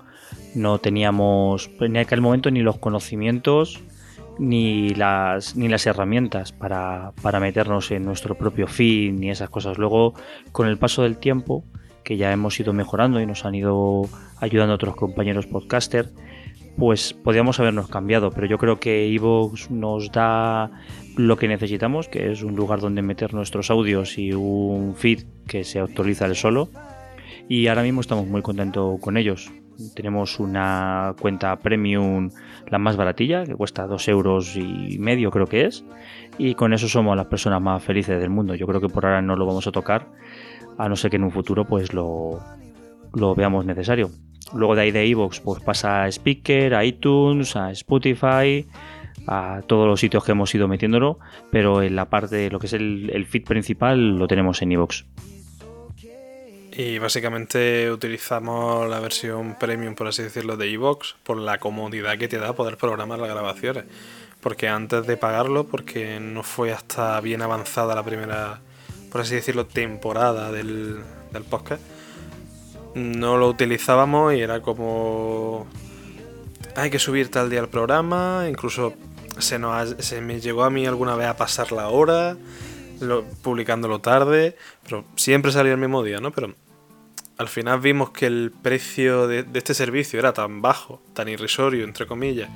[0.56, 3.82] no teníamos en aquel momento ni los conocimientos
[4.40, 9.78] ni las, ni las herramientas para, meternos en nuestro propio feed ni esas cosas.
[9.78, 10.14] Luego,
[10.52, 11.64] con el paso del tiempo,
[12.04, 14.04] que ya hemos ido mejorando y nos han ido
[14.40, 16.10] ayudando otros compañeros podcaster,
[16.78, 20.72] pues podríamos habernos cambiado, pero yo creo que Evox nos da
[21.16, 25.64] lo que necesitamos, que es un lugar donde meter nuestros audios y un feed que
[25.64, 26.70] se actualiza el solo.
[27.48, 29.52] Y ahora mismo estamos muy contentos con ellos.
[29.94, 32.32] Tenemos una cuenta premium,
[32.68, 35.86] la más baratilla, que cuesta dos euros y medio creo que es.
[36.38, 38.56] Y con eso somos las personas más felices del mundo.
[38.56, 40.08] Yo creo que por ahora no lo vamos a tocar,
[40.78, 42.40] a no ser que en un futuro pues lo,
[43.14, 44.10] lo veamos necesario.
[44.54, 48.68] Luego de ahí de iVoox pues pasa a Speaker, a iTunes, a Spotify,
[49.28, 51.20] a todos los sitios que hemos ido metiéndolo,
[51.52, 54.72] pero en la parte de lo que es el, el feed principal lo tenemos en
[54.74, 55.04] iVoox.
[56.78, 62.28] Y básicamente utilizamos la versión premium, por así decirlo, de Evox por la comodidad que
[62.28, 63.86] te da poder programar las grabaciones.
[64.42, 68.60] Porque antes de pagarlo, porque no fue hasta bien avanzada la primera,
[69.10, 71.00] por así decirlo, temporada del,
[71.50, 71.82] podcast,
[72.94, 75.68] no lo utilizábamos y era como
[76.76, 78.94] hay que subir tal día el programa, incluso
[79.38, 82.38] se, nos se me llegó a mí alguna vez a pasar la hora,
[83.00, 86.32] lo, publicándolo tarde, pero siempre salía el mismo día, ¿no?
[86.32, 86.54] Pero
[87.38, 92.06] al final vimos que el precio de, este servicio era tan bajo, tan irrisorio, entre
[92.06, 92.50] comillas,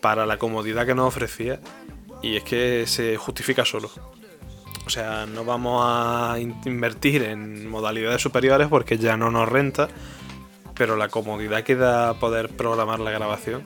[0.00, 1.60] para la comodidad que nos ofrecía,
[2.22, 3.90] y es que se justifica solo.
[4.84, 9.88] O sea, no vamos a in- invertir en modalidades superiores porque ya no nos renta,
[10.74, 13.62] pero la comodidad que da poder programar la grabación,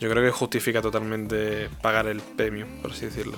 [0.00, 3.36] yo creo que justifica totalmente pagar el premium, por así decirlo.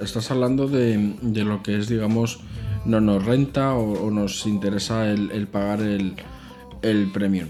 [0.00, 2.40] Estás hablando de lo que es, digamos,
[2.86, 6.14] no nos renta o, o nos interesa el, pagar el,
[6.82, 7.48] el premium.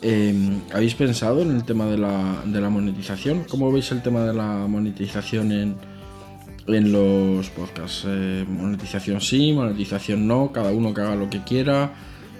[0.00, 3.44] Eh, ¿Habéis pensado en el tema de la, de la monetización?
[3.50, 5.76] ¿Cómo veis el tema de la monetización en,
[6.68, 8.04] en los podcasts?
[8.06, 11.92] Eh, monetización sí, monetización no, cada uno que haga lo que quiera.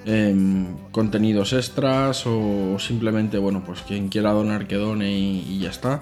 [0.05, 6.01] em, contenidos extras o simplemente, bueno, pues quien quiera donar que done y ya está.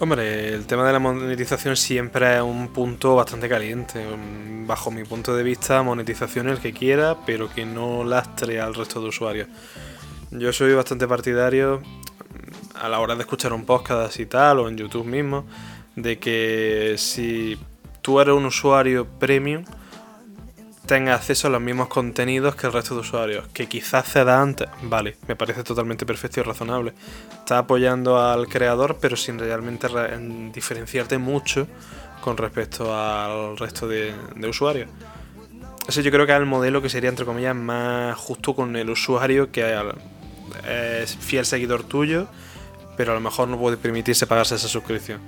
[0.00, 4.06] Hombre, el tema de la monetización siempre es un punto bastante caliente.
[4.06, 8.74] Mm, Bajo mi punto de vista, monetización el que quiera, pero que no lastre al
[8.76, 9.48] resto de usuarios.
[10.30, 14.68] Yo soy bastante partidario mm, a la hora de escuchar un podcast y tal, o
[14.68, 15.46] en YouTube mismo,
[15.96, 17.58] de que si
[18.00, 19.64] tú eres un usuario premium,
[20.88, 23.46] tenga acceso a los mismos contenidos que el resto de usuarios.
[23.52, 26.94] Que quizás ceda antes, vale, me parece totalmente perfecto y razonable.
[27.38, 31.68] Está apoyando al creador, pero sin realmente re- en diferenciarte mucho
[32.20, 34.88] con respecto al resto de, de usuarios.
[35.86, 38.90] Ese yo creo que es el modelo que sería, entre comillas, más justo con el
[38.90, 39.62] usuario que
[40.68, 42.26] es fiel seguidor tuyo,
[42.96, 45.20] pero a lo mejor no puede permitirse pagarse esa suscripción.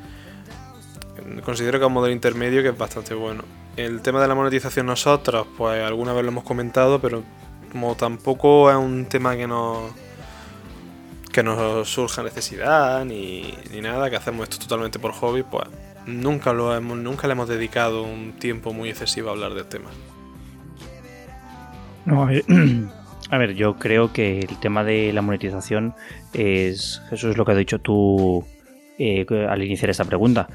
[1.44, 3.44] Considero que es un modelo intermedio que es bastante bueno.
[3.87, 7.23] El tema de la monetización nosotros, pues alguna vez lo hemos comentado, pero
[7.73, 9.90] como tampoco es un tema que nos
[11.33, 15.64] que nos surja necesidad ni, ni nada, que hacemos esto totalmente por hobby, pues
[16.05, 19.88] nunca lo hemos, nunca le hemos dedicado un tiempo muy excesivo a hablar del tema.
[22.05, 22.25] No,
[23.31, 25.95] a ver, yo creo que el tema de la monetización
[26.35, 28.45] es, eso es lo que has dicho tú
[28.99, 30.49] eh, al iniciar esta pregunta.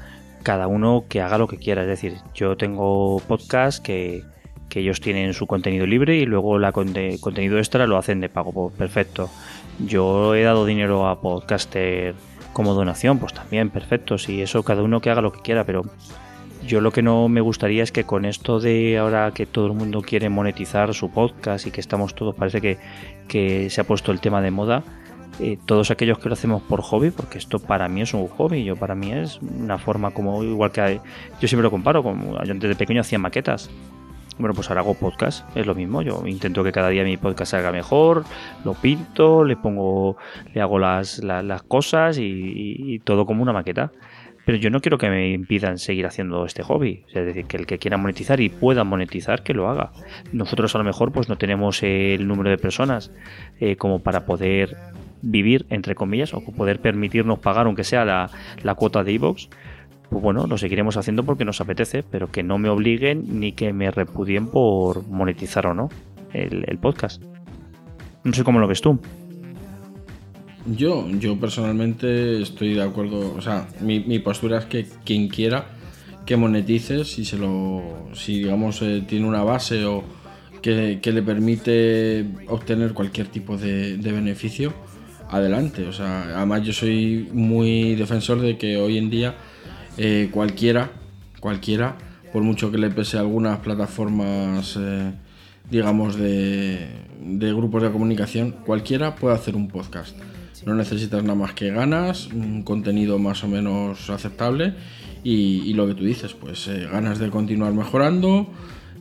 [0.46, 1.82] Cada uno que haga lo que quiera.
[1.82, 4.22] Es decir, yo tengo podcast que,
[4.68, 8.52] que ellos tienen su contenido libre y luego conte- contenido extra lo hacen de pago.
[8.52, 9.28] Pues perfecto.
[9.84, 12.14] Yo he dado dinero a podcaster
[12.52, 14.18] como donación, pues también perfecto.
[14.18, 15.82] Si eso cada uno que haga lo que quiera, pero
[16.64, 19.72] yo lo que no me gustaría es que con esto de ahora que todo el
[19.72, 22.78] mundo quiere monetizar su podcast y que estamos todos, parece que,
[23.26, 24.84] que se ha puesto el tema de moda,
[25.40, 28.64] eh, todos aquellos que lo hacemos por hobby, porque esto para mí es un hobby,
[28.64, 31.00] yo para mí es una forma como igual que hay-
[31.40, 33.70] yo siempre lo comparo, como yo antes de pequeño hacía maquetas.
[34.38, 36.02] Bueno, pues ahora hago podcast, es lo mismo.
[36.02, 38.24] Yo intento que cada día mi podcast salga mejor,
[38.66, 40.18] lo pinto, le pongo,
[40.52, 43.92] le hago las, la- las cosas y- todo como una maqueta.
[44.44, 47.04] Pero yo no quiero que me impidan seguir haciendo este hobby.
[47.08, 49.90] Es decir, que el que quiera monetizar y pueda monetizar, que lo haga.
[50.32, 53.10] Nosotros a lo mejor pues no tenemos el número de personas
[53.58, 54.76] eh, como para poder
[55.22, 58.30] vivir, entre comillas, o poder permitirnos pagar, aunque sea la,
[58.62, 59.48] la cuota de iVoox.
[60.10, 63.72] Pues bueno, lo seguiremos haciendo porque nos apetece, pero que no me obliguen ni que
[63.72, 65.88] me repudien por monetizar o no
[66.32, 67.22] el, el podcast.
[68.22, 69.00] No sé cómo lo ves tú.
[70.66, 75.66] Yo, yo personalmente estoy de acuerdo, o sea, mi, mi postura es que quien quiera
[76.24, 80.02] que monetice, si se lo, si digamos eh, tiene una base o
[80.60, 84.72] que, que le permite obtener cualquier tipo de, de beneficio,
[85.30, 85.86] adelante.
[85.86, 89.34] O sea, además yo soy muy defensor de que hoy en día
[89.96, 90.90] eh, cualquiera,
[91.40, 91.96] cualquiera,
[92.32, 95.12] por mucho que le pese a algunas plataformas, eh,
[95.70, 96.88] digamos, de,
[97.20, 100.16] de grupos de comunicación, cualquiera puede hacer un podcast.
[100.64, 104.74] No necesitas nada más que ganas, un contenido más o menos aceptable
[105.22, 108.48] y, lo que tú dices, pues eh, ganas de continuar mejorando,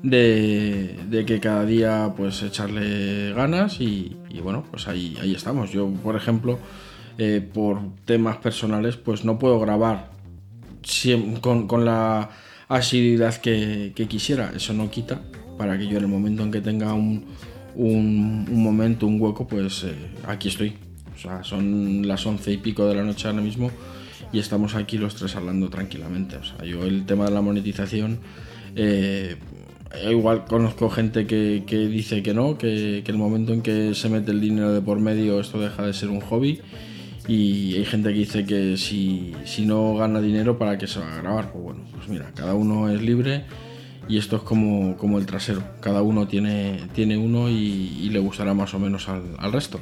[0.10, 5.72] de, que cada día pues echarle ganas y, bueno, pues ahí, ahí estamos.
[5.72, 6.60] Yo, por ejemplo,
[7.18, 10.12] eh, por temas personales, pues no puedo grabar
[11.42, 12.30] con, con la
[12.68, 14.52] asiduidad que, quisiera.
[14.56, 15.22] Eso no quita
[15.58, 17.26] para que yo en el momento en que tenga un,
[17.76, 19.94] un- un momento, un hueco, pues eh,
[20.28, 20.74] aquí estoy.
[21.16, 23.72] O sea, son las once y pico de la noche ahora mismo
[24.34, 26.36] y estamos aquí los tres hablando tranquilamente.
[26.36, 28.20] O sea, yo el tema de la monetización,
[28.76, 29.38] eh,
[30.10, 34.10] igual conozco gente que, que dice que no, que, que el momento en que se
[34.10, 36.62] mete el dinero de por medio esto deja de ser un hobby.
[37.28, 41.12] Y hay gente que dice que si, si no gana dinero, ¿para qué se va
[41.12, 41.52] a grabar?
[41.52, 43.46] Pues bueno, pues mira, cada uno es libre
[44.08, 45.64] y esto es como, como el trasero.
[45.82, 49.80] Cada uno tiene, tiene uno y, le gustará más o menos al resto.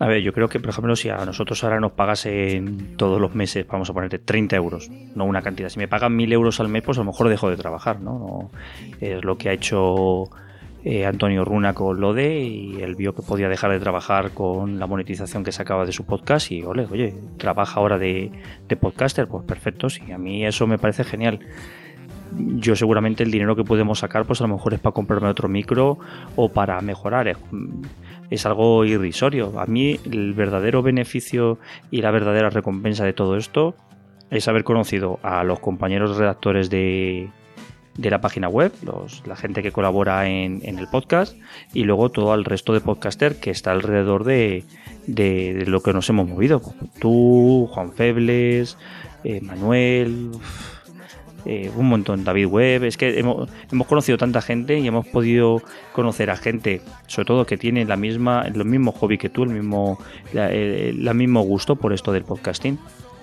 [0.00, 3.34] A ver, yo creo que, por ejemplo, si a nosotros ahora nos pagasen todos los
[3.34, 5.68] meses, vamos a ponerte 30 euros, no una cantidad.
[5.68, 8.50] Si me pagan 1000 euros al mes, pues a lo mejor dejo de trabajar, ¿no?
[8.98, 10.24] es lo que ha hecho
[10.84, 14.86] eh, Antonio Runa con Lode y él vio que podía dejar de trabajar con la
[14.86, 18.32] monetización que sacaba de su podcast y, ole, oye, trabaja ahora de,
[18.68, 21.40] de podcaster, pues perfecto, sí, a mí eso me parece genial
[22.36, 25.48] yo seguramente el dinero que podemos sacar pues a lo mejor es para comprarme otro
[25.48, 25.98] micro
[26.36, 27.36] o para mejorar
[28.30, 29.58] es algo irrisorio.
[29.60, 31.58] A mí el verdadero beneficio
[31.90, 33.74] y la verdadera recompensa de todo esto
[34.30, 37.28] es haber conocido a los compañeros redactores de,
[37.96, 41.36] de la página web, los, la gente que colabora en, el podcast
[41.74, 44.64] y luego todo el resto de podcaster que está alrededor de,
[45.06, 46.62] de, lo que nos hemos movido.
[47.00, 48.78] Tú, Juan Febles,
[49.24, 50.30] eh, Manuel,
[51.46, 53.48] eh, un montón, David Webb, es que hemos,
[53.86, 55.62] conocido tanta gente y hemos podido
[55.92, 59.50] conocer a gente, sobre todo que tiene la misma, el mismo hobby que tú, el
[59.50, 59.98] mismo,
[60.32, 62.78] la, mismo gusto por esto del podcasting,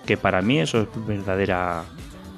[0.05, 1.83] que para mí eso es verdadera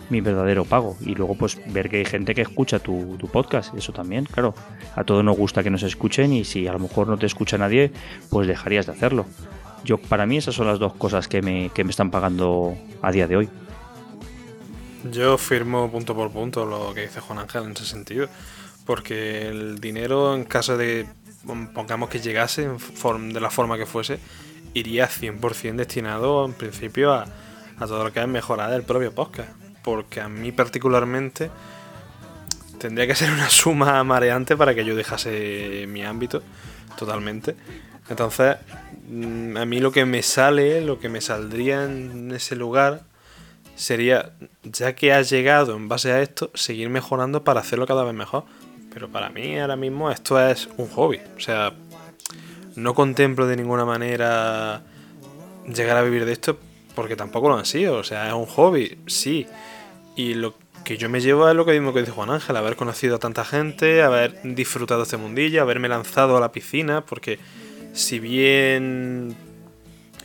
[0.09, 0.97] mi verdadero pago.
[1.01, 4.55] Y luego, pues, ver que hay gente que escucha tu, podcast, eso también, claro.
[4.95, 7.59] A todos nos gusta que nos escuchen y si a lo mejor no te escucha
[7.59, 7.91] nadie,
[8.31, 9.27] pues dejarías de hacerlo.
[9.83, 13.11] Yo, para mí, esas son las dos cosas que me, que me están pagando a
[13.11, 13.49] día de hoy.
[15.05, 18.27] Yo firmo punto por punto lo que dice Juan Ángel en ese sentido,
[18.85, 21.07] porque el dinero, en caso de,
[21.73, 24.19] pongamos que llegase de la forma que fuese,
[24.73, 27.25] iría 100% destinado en principio a,
[27.79, 29.49] todo lo que es mejorar el propio podcast,
[29.83, 31.49] porque a mí particularmente
[32.77, 36.43] tendría que ser una suma mareante para que yo dejase mi ámbito
[36.97, 37.55] totalmente.
[38.09, 38.57] Entonces,
[39.07, 43.03] mm, a mí lo que me sale, lo que me saldría en ese lugar
[43.79, 48.13] sería, ya que has llegado en base a esto, seguir mejorando para hacerlo cada vez
[48.13, 48.43] mejor.
[48.93, 51.21] Pero para mí ahora mismo esto es un hobby.
[51.37, 51.73] O sea,
[52.75, 54.83] no contemplo de ninguna manera
[55.73, 56.59] llegar a vivir de esto
[56.93, 57.97] porque tampoco lo han sido.
[57.97, 59.47] O sea, es un hobby, sí.
[60.15, 62.75] Y lo que yo me llevo es lo que mismo que dice Juan Ángel, haber
[62.75, 67.39] conocido a tanta gente, haber disfrutado este mundillo, haberme lanzado a la piscina, porque
[67.93, 69.35] si bien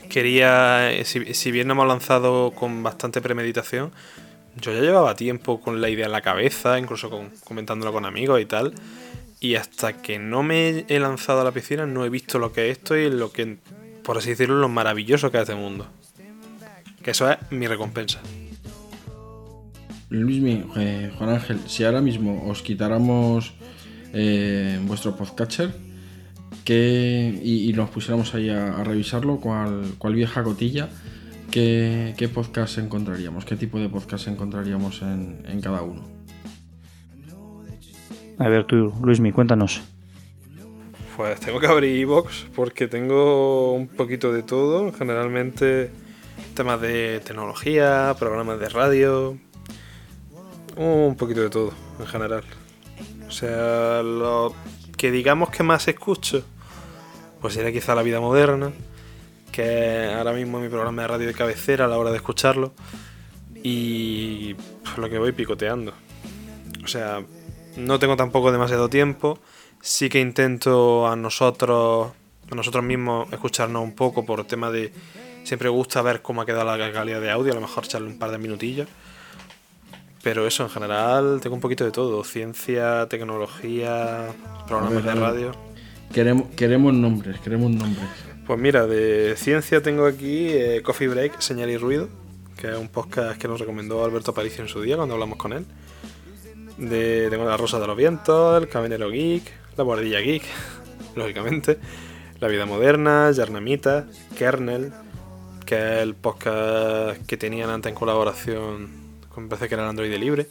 [0.09, 3.93] quería, eh, si, bien nos hemos lanzado con bastante premeditación,
[4.61, 7.11] yo ya llevaba tiempo con la idea en la cabeza, incluso
[7.45, 8.75] comentándolo con amigos y tal.
[9.41, 12.71] Y hasta que no me he lanzado a la piscina no he visto lo que
[12.71, 13.59] es esto y lo que,
[14.03, 15.87] por así decirlo, lo maravilloso que es este mundo.
[17.03, 18.21] Que eso es mi recompensa.
[20.09, 20.43] Luis,
[20.77, 23.53] eh, Juan Ángel, si ahora mismo os quitáramos
[24.13, 25.75] eh, vuestro podcatcher,
[26.67, 30.89] y, nos pusiéramos ahí a, revisarlo, cuál, vieja cotilla,
[31.51, 33.45] ¿qué, podcast encontraríamos?
[33.45, 36.03] ¿Qué tipo de podcast encontraríamos en, cada uno?
[38.39, 39.83] A ver tú, Luismi, cuéntanos.
[41.17, 44.91] Pues tengo que abrir Evox porque tengo un poquito de todo.
[44.93, 45.93] Generalmente
[46.55, 49.39] temas de tecnología, programas de radio,
[50.77, 52.43] un poquito de todo en general.
[53.29, 54.55] O sea, lo
[54.97, 56.45] que digamos que más escucho
[57.45, 58.73] pues sería quizá La Vida Moderna,
[59.53, 62.73] que ahora mismo es mi programa de radio de cabecera a la hora de escucharlo,
[63.63, 65.93] y pues, lo que voy picoteando.
[66.83, 67.23] O sea,
[67.77, 69.39] no tengo tampoco demasiado tiempo,
[69.83, 72.13] sí que intento a nosotros,
[72.51, 74.91] a nosotros mismos escucharnos un poco por tema de...
[75.43, 78.19] Siempre gusta ver cómo ha quedado la calidad de audio, a lo mejor echarle un
[78.19, 78.89] par de minutillos.
[80.25, 82.25] Pero eso, en general, tengo un poquito de todo.
[82.25, 84.33] Ciencia, tecnología,
[84.67, 85.53] programas de radio.
[86.15, 88.09] Queremos, queremos nombres, queremos nombres.
[88.47, 92.09] Pues mira, de ciencia tengo aquí eh, Coffee Break, Señal y Ruido,
[92.57, 95.53] que es un podcast que nos recomendó Alberto Aparicio en su día cuando hablamos con
[95.53, 95.67] él.
[96.79, 99.43] De, tengo La Rosa de los Vientos, El Caminero Geek,
[99.77, 100.45] La Guardilla Geek,
[101.17, 101.79] lógicamente,
[102.41, 104.07] La Vida Moderna, Yarnamita,
[104.39, 104.91] Kernel,
[105.67, 109.04] que es el podcast que tenían antes en colaboración
[109.35, 110.47] con, parece que era el Android Libre,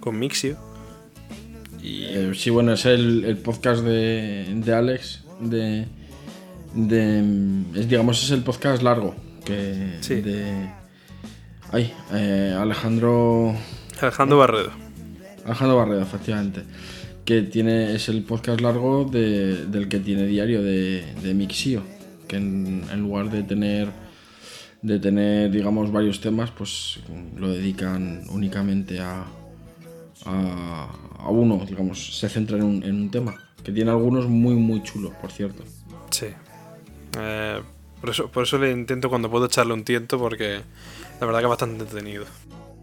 [0.00, 0.56] con Mixio
[1.88, 5.22] eh, sí, bueno, es el, podcast de, Alex.
[5.40, 5.86] De,
[7.74, 9.14] es, digamos, es el podcast largo.
[9.44, 10.16] Que, sí.
[10.16, 10.68] De.
[11.70, 13.54] Ay, eh, Alejandro.
[14.00, 14.70] Alejandro Barredo.
[15.44, 16.62] Alejandro Barredo, efectivamente.
[17.24, 21.82] Que tiene, es el podcast largo del que tiene diario de, Mixio.
[22.26, 23.88] Que en, lugar de tener
[24.86, 27.00] de tener, digamos, varios temas, pues
[27.36, 29.24] lo dedican únicamente a,
[30.24, 33.34] a, uno, digamos, se centra en un, tema.
[33.64, 35.64] Que tiene algunos muy, muy chulos, por cierto.
[36.10, 36.26] Sí.
[37.18, 37.60] Eh,
[38.00, 40.60] por, eso, por eso le intento cuando puedo echarle un tiento, porque
[41.20, 42.24] la verdad que es bastante entretenido.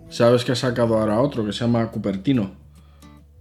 [0.09, 2.51] Sabes que ha sacado ahora otro que se llama Cupertino.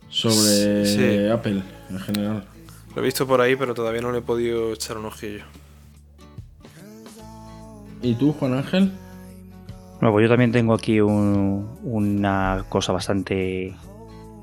[0.09, 2.45] Sobre Apple en general.
[2.95, 5.45] Lo he visto por ahí, pero todavía no le he podido echar un ojillo.
[8.03, 8.91] ¿Y tú, Juan Ángel?
[10.01, 13.73] Bueno, pues yo también tengo aquí una cosa bastante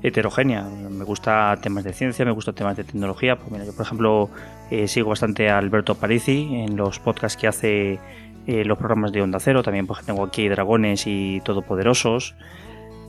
[0.02, 0.62] heterogénea.
[0.62, 3.36] Me gusta temas de ciencia, me gusta temas de tecnología.
[3.36, 4.30] Pues mira, yo, por ejemplo,
[4.70, 7.98] eh, sigo bastante a Alberto Parisi en los podcasts que hace
[8.46, 9.62] eh, los programas de Onda Cero.
[9.62, 12.34] También pues, tengo aquí Dragones y Todopoderosos.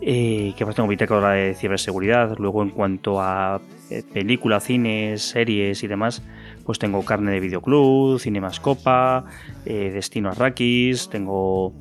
[0.03, 2.35] Eh, que más tengo Bitácora de ciberseguridad.
[2.39, 6.23] Luego, en cuanto a eh, películas, cines, series y demás,
[6.71, 9.25] pues tengo Carne de Videoclub, Cinemascopa,
[9.65, 11.73] Destino Arrakis, tengo.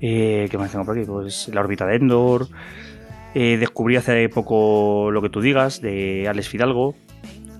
[0.00, 1.06] ¿Qué más tengo por aquí?
[1.06, 2.48] Pues La órbita de Endor.
[3.32, 6.96] descubrí hace poco lo que tú digas de Alex Fidalgo,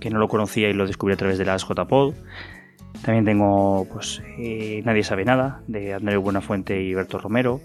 [0.00, 2.14] que no lo conocía y lo descubrí a través de las JPod.
[3.04, 7.61] También tengo pues eh, Nadie sabe nada, de Andrés Buenafuente y Berto Romero.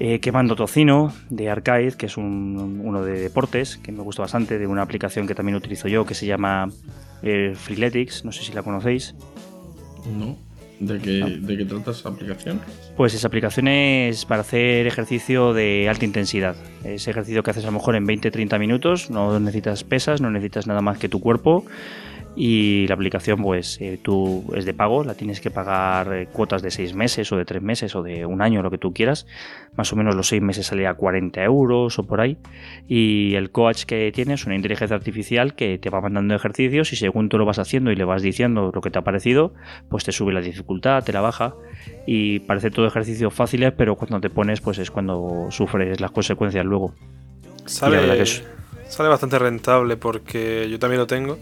[0.00, 4.66] Eh, Quemando Tocino, de Arcade, que es uno de deportes, que me gusta bastante, de
[4.66, 6.68] una aplicación que también utilizo yo, que se llama
[7.22, 9.14] eh, Freeletics, no sé si la conocéis.
[10.18, 10.36] No.
[10.80, 12.60] ¿De qué, ¿De qué trata esa aplicación?
[12.96, 16.56] Pues esa aplicación es para hacer ejercicio de alta intensidad.
[16.82, 20.66] Es ejercicio que haces a lo mejor en 20-30 minutos, no necesitas pesas, no necesitas
[20.66, 21.64] nada más que tu cuerpo
[22.34, 26.62] y la aplicación pues eh, tú es de pago, la tienes que pagar eh, cuotas
[26.62, 29.26] de 6 meses o de 3 meses o de un año, lo que tú quieras.
[29.76, 32.38] Más o menos los 6 meses sale a 40 euros o por ahí.
[32.88, 36.96] Y el coach que tienes es una inteligencia artificial que te va mandando ejercicios y
[36.96, 39.52] según tú lo vas haciendo y le vas diciendo lo que te ha parecido,
[39.90, 41.54] pues te sube la dificultad, te la baja
[42.06, 46.64] y parece todo ejercicios fáciles, pero cuando te pones pues es cuando sufres las consecuencias
[46.64, 46.94] luego.
[47.66, 48.24] Sale,
[48.88, 51.38] sale bastante rentable porque yo también lo tengo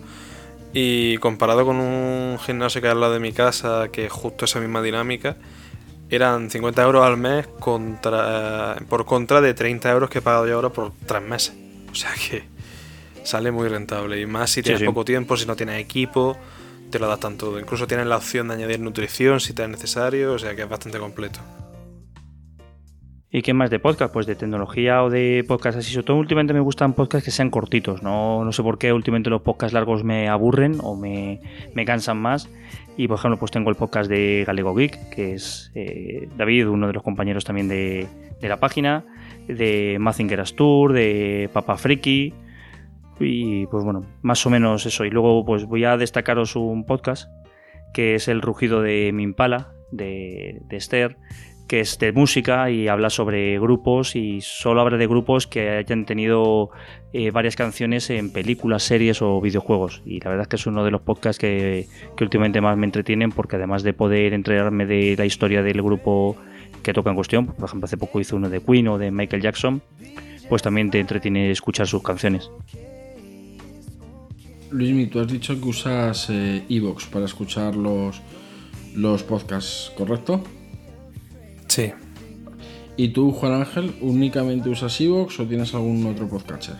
[0.73, 4.45] y comparado con un gimnasio que hay al lado de mi casa, que es justo
[4.45, 5.37] esa misma dinámica,
[6.11, 10.57] eran 50 euros al mes contra, por contra de 30 euros que he pagado yo
[10.57, 11.55] ahora por 3 meses.
[11.91, 12.45] O sea que
[13.25, 14.21] sale muy rentable.
[14.21, 16.37] Y más si tienes poco tiempo, si no tienes equipo,
[16.91, 17.59] te lo adaptan todo.
[17.59, 20.69] Incluso tienes la opción de añadir nutrición si te es necesario, o sea que es
[20.69, 21.41] bastante completo.
[23.33, 24.13] ¿Y qué más de podcast?
[24.13, 25.93] Pues de tecnología o de podcast así.
[25.93, 28.03] Sobre todo últimamente me gustan podcasts que sean cortitos.
[28.03, 31.41] No, no sé por qué últimamente los podcasts largos me aburren o me,
[31.73, 32.51] me cansan más.
[32.97, 36.89] Y por ejemplo, pues tengo el podcast de Galego Geek, que es eh, David, uno
[36.89, 38.09] de los compañeros también de,
[38.41, 39.05] de la página,
[39.47, 42.35] de Mazinger Tour, de Papa Friki.
[43.21, 45.05] Y pues bueno, más o menos eso.
[45.05, 47.31] Y luego pues voy a destacaros un podcast
[47.95, 51.17] que es El rugido de Mimpala, de, de Esther
[51.71, 56.05] que es de música y habla sobre grupos y solo habla de grupos que hayan
[56.05, 56.71] tenido
[57.13, 60.03] eh, varias canciones en películas, series o videojuegos.
[60.05, 61.87] Y la verdad es que es uno de los podcasts que,
[62.21, 66.37] últimamente más me entretienen porque además de poder enterarme de la historia del grupo
[66.83, 69.41] que toca en cuestión, por ejemplo hace poco hizo uno de Queen o de Michael
[69.41, 69.81] Jackson,
[70.49, 72.51] pues también te entretiene escuchar sus canciones.
[74.73, 78.21] Luismi, tú has dicho que usas Evox para escuchar los,
[78.97, 80.43] los podcasts, ¿correcto?
[81.71, 81.93] Sí.
[82.97, 86.75] ¿Y tú, Juan Ángel, únicamente usas Evox o tienes algún otro podcatcher?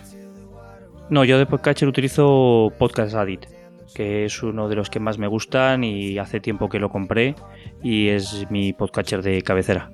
[1.09, 3.45] No, yo de podcatcher utilizo Podcast Addict,
[3.95, 7.35] que es uno de los que más me gustan y hace tiempo que lo compré
[7.81, 9.89] y es mi podcatcher de cabecera.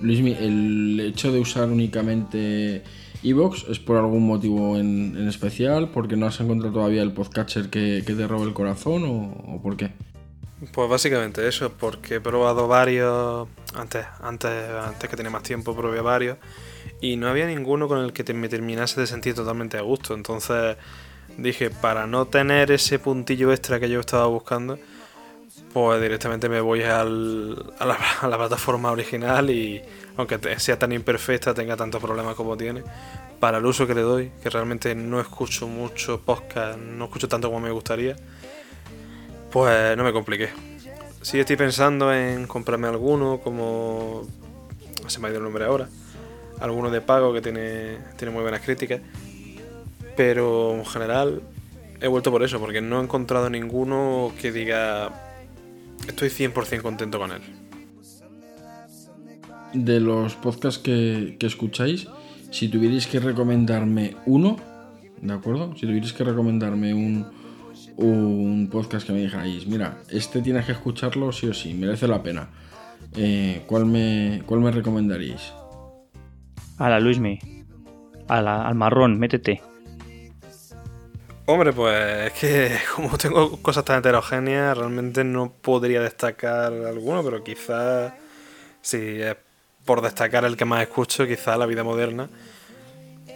[0.00, 2.82] Luismi, ¿el hecho de usar únicamente
[3.22, 5.90] Evox es por algún motivo en, especial?
[5.90, 9.92] ¿Porque no has encontrado todavía el podcatcher que, te robe el corazón o por qué?
[10.72, 16.00] Pues básicamente eso, porque he probado varios, antes, antes, antes que tenía más tiempo probé
[16.00, 16.38] varios,
[17.00, 20.14] y no había ninguno con el que me terminase de sentir totalmente a gusto.
[20.14, 20.76] Entonces
[21.36, 24.78] dije, para no tener ese puntillo extra que yo estaba buscando,
[25.72, 29.82] pues directamente me voy al, a, la, a, la, plataforma original y
[30.16, 32.82] aunque sea tan imperfecta, tenga tantos problemas como tiene,
[33.40, 37.48] para el uso que le doy, que realmente no escucho mucho podcast, no escucho tanto
[37.48, 38.16] como me gustaría,
[39.54, 40.48] pues no me compliqué.
[41.22, 44.26] Sí estoy pensando en comprarme alguno, como...
[45.06, 45.88] Se me ha ido el nombre ahora.
[46.58, 49.00] Alguno de pago que tiene, tiene muy buenas críticas.
[50.16, 51.40] Pero en general
[52.00, 55.12] he vuelto por eso, porque no he encontrado ninguno que diga...
[56.08, 57.42] Estoy 100% contento con él.
[59.72, 62.08] De los podcasts que, que escucháis,
[62.50, 64.56] si tuvierais que recomendarme uno,
[65.22, 65.76] ¿de acuerdo?
[65.76, 67.43] Si tuvierais que recomendarme un,
[67.96, 72.22] un podcast que me dijáis, mira, este tienes que escucharlo sí o sí, merece la
[72.22, 72.48] pena.
[73.16, 75.52] Eh, ¿cuál, me, ¿Cuál me recomendaríais?
[76.78, 77.38] A la Luismi.
[78.28, 79.62] A la, al marrón, métete.
[81.46, 87.44] Hombre, pues es que como tengo cosas tan heterogéneas, realmente no podría destacar alguno, pero
[87.44, 88.12] quizás,
[88.80, 89.36] si es
[89.84, 92.28] por destacar el que más escucho, quizás la vida moderna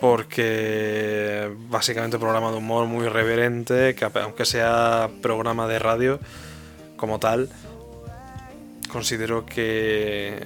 [0.01, 6.21] porque básicamente programa de humor muy reverente, que aunque sea programa de radio
[6.97, 7.49] como tal,
[8.89, 10.39] considero que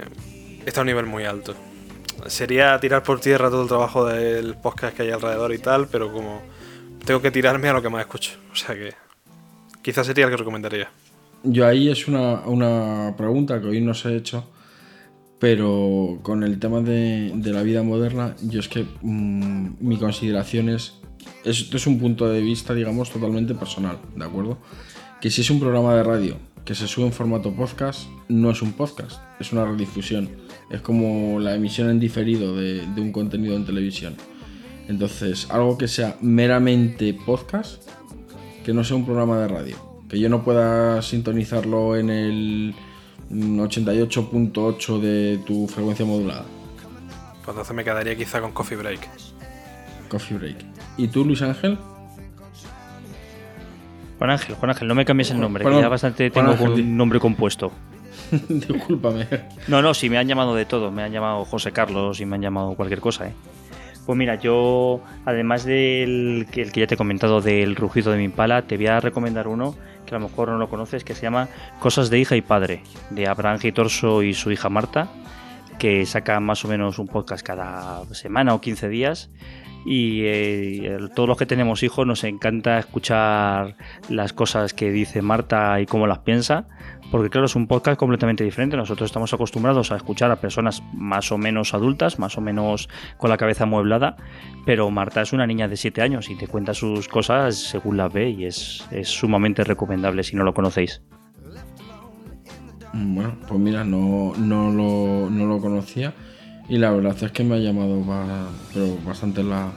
[0.66, 1.54] está a un nivel muy alto.
[2.26, 6.12] Sería tirar por tierra todo el trabajo del podcast que hay alrededor y tal, pero
[6.12, 6.42] como
[7.04, 8.32] tengo que tirarme a lo que más escucho.
[8.52, 8.94] O sea que
[9.82, 10.90] quizás sería el que recomendaría.
[11.42, 14.48] Yo ahí es una, una pregunta que hoy no se he hecho,
[15.42, 21.00] pero con el tema de, la vida moderna, yo es que mm, mi consideración es,
[21.44, 24.58] esto es un punto de vista, digamos, totalmente personal, ¿de acuerdo?
[25.20, 28.62] Que si es un programa de radio que se sube en formato podcast, no es
[28.62, 30.28] un podcast, es una redifusión.
[30.70, 34.14] Es como la emisión en diferido de un contenido en televisión.
[34.86, 37.82] Entonces, algo que sea meramente podcast,
[38.64, 39.76] que no sea un programa de radio.
[40.08, 42.74] Que yo no pueda sintonizarlo en el
[43.32, 46.44] 88.8 de tu frecuencia modulada.
[47.44, 49.08] Pues entonces me quedaría quizá con Coffee Break.
[50.08, 50.56] Coffee Break.
[50.98, 51.78] ¿Y tú, Luis Ángel?
[54.18, 56.70] Juan Ángel, Juan Ángel, no me cambies el nombre, Juan- que ya bastante tengo Ángel,
[56.70, 57.72] un nombre compuesto.
[58.48, 59.26] Discúlpame.
[59.66, 60.90] No, no, sí, me han llamado de todo.
[60.92, 63.32] Me han llamado José Carlos y me han llamado cualquier cosa, ¿eh?
[64.06, 68.62] Pues mira, yo, además del que, ya te he comentado del rugido de mi pala,
[68.62, 69.76] te voy a recomendar uno
[70.06, 71.48] que a lo mejor no lo conoces, que se llama
[71.78, 75.08] Cosas de hija y padre, de Abraham Gitorso y su hija Marta,
[75.78, 79.30] que saca más o menos un podcast cada semana o 15 días.
[79.84, 83.76] Y eh, todos los que tenemos hijos nos encanta escuchar
[84.08, 86.66] las cosas que dice Marta y cómo las piensa,
[87.10, 88.76] porque claro, es un podcast completamente diferente.
[88.76, 93.30] Nosotros estamos acostumbrados a escuchar a personas más o menos adultas, más o menos con
[93.30, 94.16] la cabeza amueblada,
[94.64, 98.12] pero Marta es una niña de 7 años y te cuenta sus cosas según las
[98.12, 101.02] ve y es, es sumamente recomendable si no lo conocéis.
[102.94, 106.12] Bueno, pues mira, no, no, lo, no lo conocía
[106.68, 109.70] y la verdad es que me ha llamado ba- pero bastante la,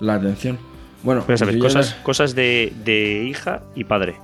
[0.00, 0.58] la atención.
[1.02, 4.16] Bueno, sabes, ya cosas, cosas de, de hija y padre.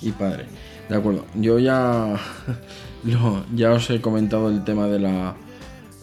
[0.00, 0.46] y padre.
[0.88, 2.16] De acuerdo, yo ya,
[3.04, 5.34] lo- ya os he comentado el tema de la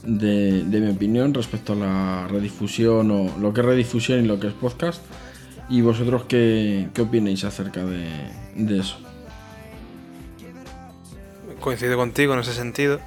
[0.04, 4.40] de, de mi opinión respecto a la redifusión o lo que es redifusión y lo
[4.40, 5.02] que es podcast.
[5.70, 8.06] ¿Y vosotros qué, qué opináis acerca de,
[8.56, 8.98] de eso?
[11.62, 13.00] Coincido contigo en ese sentido,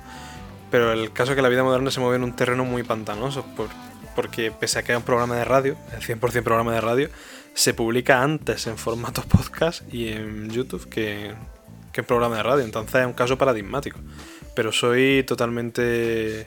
[0.77, 3.47] pero el caso es que la vida moderna se mueve en un terreno muy pantanoso,
[3.57, 3.71] por-
[4.15, 7.09] porque pese a que es un programa de radio, el 100% programa de radio,
[7.55, 11.33] se publica antes en formato podcast y en YouTube que,
[11.95, 13.99] que en programa de radio, entonces es un caso paradigmático.
[14.55, 16.47] Pero soy totalmente...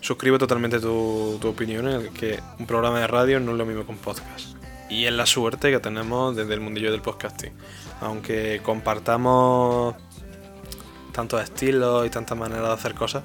[0.00, 3.66] Suscribo totalmente tu, tu opinión en el que un programa de radio no es lo
[3.66, 4.56] mismo que un podcast.
[4.88, 7.52] Y es la suerte que tenemos desde el mundillo del podcasting.
[8.00, 9.94] Aunque compartamos
[11.16, 13.22] tantos estilos y tantas maneras de hacer cosas,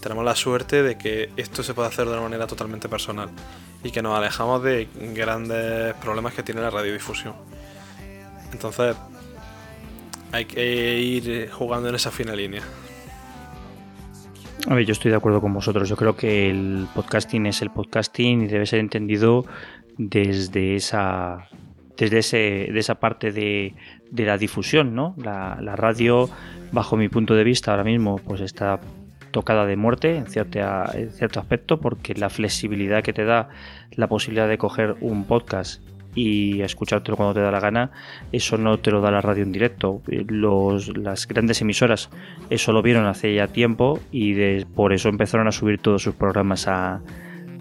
[0.00, 3.28] tenemos la suerte de que esto se puede hacer de una manera totalmente personal
[3.84, 7.34] y que nos alejamos de grandes problemas que tiene la radiodifusión.
[8.50, 8.96] Entonces,
[10.32, 12.62] hay que ir jugando en esa fina línea.
[14.66, 15.86] A ver, yo estoy de acuerdo con vosotros.
[15.86, 19.44] Yo creo que el podcasting es el podcasting y debe ser entendido
[19.98, 21.48] desde esa
[21.96, 22.36] desde ese,
[22.72, 23.74] de esa parte de,
[24.10, 25.14] de la difusión, ¿no?
[25.16, 26.28] La, la radio,
[26.72, 28.80] bajo mi punto de vista, ahora mismo, pues está
[29.30, 33.48] tocada de muerte en, cierta, en cierto aspecto, porque la flexibilidad que te da
[33.92, 35.82] la posibilidad de coger un podcast
[36.16, 37.90] y escuchártelo cuando te da la gana,
[38.30, 40.00] eso no te lo da la radio en directo.
[40.06, 42.10] Los, las grandes emisoras
[42.50, 46.14] eso lo vieron hace ya tiempo y de- por eso empezaron a subir todos sus
[46.14, 47.00] programas a,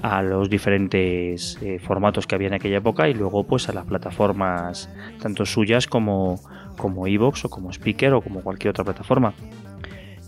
[0.03, 3.85] a los diferentes eh, formatos que había en aquella época y luego pues a las
[3.85, 4.89] plataformas
[5.21, 6.41] tanto suyas como
[6.77, 9.33] como Evox o como Speaker o como cualquier otra plataforma.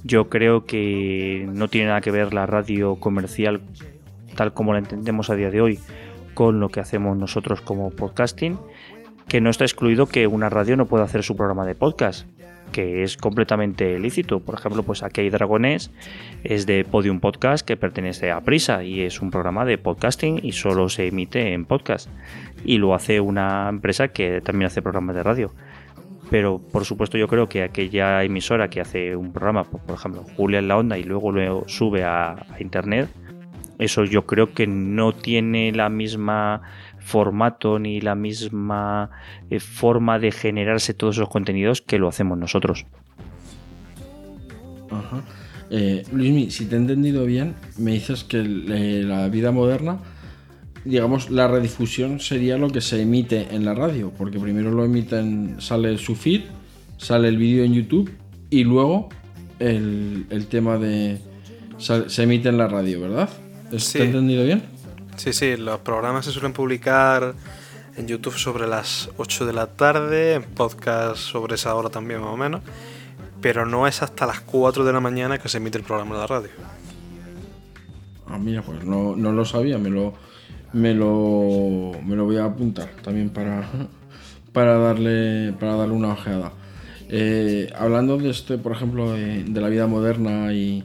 [0.05, 3.61] Yo creo que no tiene nada que ver la radio comercial
[4.37, 5.79] tal como la entendemos a día de hoy
[6.33, 8.57] con lo que hacemos nosotros como podcasting,
[9.27, 12.27] que no está excluido que una radio no pueda hacer su programa de podcast,
[12.75, 14.41] que es completamente lícito.
[14.41, 15.91] Por ejemplo, pues aquí hay Dragones,
[16.43, 20.51] es de Podium Podcast que pertenece a Prisa y es un programa de podcasting y
[20.51, 22.09] solo se emite en podcast.
[22.65, 25.53] Y lo hace una empresa que también hace programas de radio.
[26.29, 30.25] Pero por supuesto yo creo que aquella emisora que hace un programa, por por ejemplo,
[30.35, 33.07] Julia en la onda y luego lo sube a internet,
[33.79, 36.61] eso yo creo que no tiene la misma
[37.05, 39.09] formato ni la misma
[39.49, 42.85] eh, forma de generarse todos esos contenidos que lo hacemos nosotros.
[44.89, 45.21] Ajá.
[45.69, 49.99] Eh, Luismi, si te he entendido bien, me dices que eh, la vida moderna,
[50.83, 55.55] digamos, la redifusión sería lo que se emite en la radio, porque primero lo emiten,
[55.59, 56.41] sale su feed,
[56.97, 58.11] sale el vídeo en YouTube
[58.49, 59.09] y luego
[59.59, 61.19] el, el tema de...
[61.77, 63.29] sal- se emite en la radio, ¿verdad?
[63.71, 63.97] ¿Es- Sí.
[63.97, 64.61] ¿Te he entendido bien?
[65.17, 67.33] Sí, sí, los programas se suelen publicar
[67.95, 72.31] en YouTube sobre las 8 de la tarde, en podcast sobre esa hora también más
[72.31, 72.61] o menos.
[73.41, 76.21] pero no es hasta las 4 de la mañana que se emite el programa de
[76.21, 76.49] la radio.
[78.27, 80.13] Ah, mira, pues no, no lo sabía, me lo,
[80.73, 83.69] me lo, me lo voy a apuntar también para,
[84.51, 86.51] para, darle, para darle una ojeada.
[87.07, 90.83] Eh, hablando de este, por ejemplo, de, de la vida moderna y,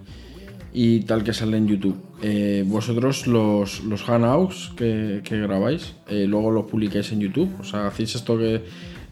[0.72, 6.26] y tal que sale en YouTube, eh, vosotros los, los hangouts que, que grabáis, eh,
[6.26, 8.64] luego los publicáis en YouTube, o sea, hacéis esto que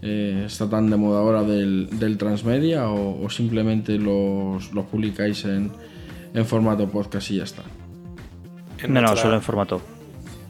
[0.02, 5.44] eh, está tan de moda ahora del, del transmedia o, o simplemente los, los publicáis
[5.44, 5.72] en,
[6.34, 7.62] en formato podcast y ya está.
[8.80, 9.80] En No, no, solo en formato.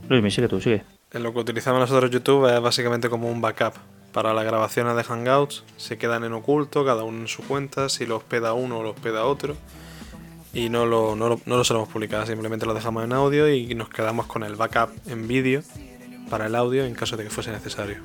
[0.08, 0.82] Luis, sigue tú, sigue.
[1.12, 3.72] En lo que utilizamos nosotros YouTube es básicamente como un backup.
[4.12, 8.04] Para las grabaciones de Hangouts se quedan en oculto, cada uno en su cuenta, si
[8.04, 9.54] lo hospeda uno o lo hospeda otro.
[10.54, 13.74] Y no lo, no, lo, no lo solemos publicar, simplemente lo dejamos en audio y
[13.74, 15.62] nos quedamos con el backup en vídeo
[16.30, 17.96] para el audio en caso de que fuese necesario.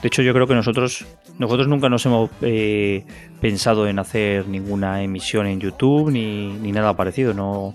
[0.00, 1.06] De hecho, yo creo que nosotros
[1.38, 3.04] nosotros nunca nos hemos eh,
[3.40, 7.34] pensado en hacer ninguna emisión en YouTube ni, ni nada parecido.
[7.34, 7.74] No,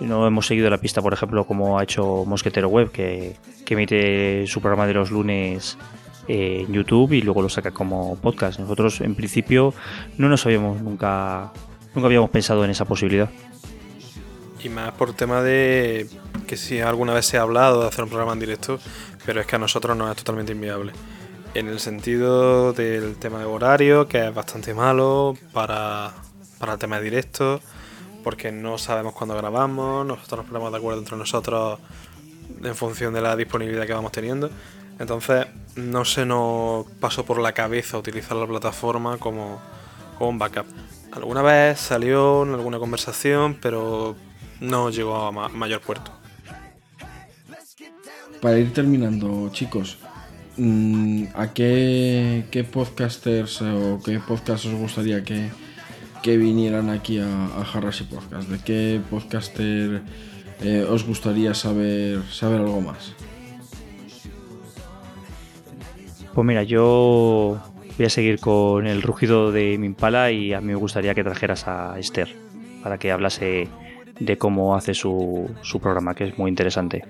[0.00, 4.46] no hemos seguido la pista, por ejemplo, como ha hecho Mosquetero Web, que, que emite
[4.46, 5.76] su programa de los lunes
[6.28, 8.60] eh, en YouTube y luego lo saca como podcast.
[8.60, 9.74] Nosotros, en principio,
[10.18, 11.52] no nos habíamos nunca,
[11.94, 13.30] nunca habíamos pensado en esa posibilidad.
[14.62, 16.08] Y más por tema de
[16.46, 18.78] que si alguna vez se ha hablado de hacer un programa en directo,
[19.24, 20.92] pero es que a nosotros nos es totalmente inviable.
[21.54, 26.12] En el sentido del tema de horario, que es bastante malo para,
[26.58, 27.60] para el tema de directo,
[28.22, 31.78] porque no sabemos cuándo grabamos, nosotros nos ponemos de acuerdo entre nosotros
[32.62, 34.50] en función de la disponibilidad que vamos teniendo.
[34.98, 39.58] Entonces no se nos pasó por la cabeza utilizar la plataforma como,
[40.18, 40.66] como un backup.
[41.12, 44.16] Alguna vez salió en alguna conversación, pero
[44.60, 46.12] no llegó a ma- mayor puerto.
[48.40, 49.98] Para ir terminando, chicos,
[50.56, 55.50] mm, ¿a qué, qué podcasters o qué podcasts os gustaría que,
[56.22, 58.48] que vinieran aquí a, a Jarras y Podcast?
[58.48, 60.02] ¿De qué podcaster
[60.62, 63.12] eh, os gustaría saber, saber algo más?
[66.32, 67.60] Pues mira, yo
[68.00, 71.22] voy a seguir con el rugido de mi impala y a mí me gustaría que
[71.22, 72.34] trajeras a Esther
[72.82, 73.68] para que hablase
[74.18, 77.04] de cómo hace su, su programa, que es muy interesante.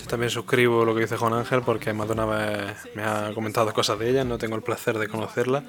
[0.00, 3.32] Yo también suscribo lo que dice Juan Ángel porque más de una vez me ha
[3.34, 5.64] comentado cosas de ella, no tengo el placer de conocerla,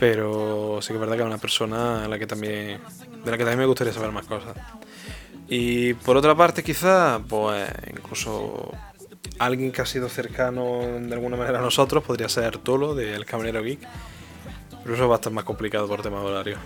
[0.00, 2.80] pero sí que es verdad que es una persona a la que también,
[3.24, 4.56] de la que también me gustaría saber más cosas.
[5.48, 8.72] Y por otra parte quizá, pues incluso
[9.40, 13.24] alguien que ha sido cercano de alguna manera a nosotros podría ser Tolo de El
[13.24, 13.80] Caminero Geek,
[14.82, 16.56] pero eso va a estar más complicado por tema de horario.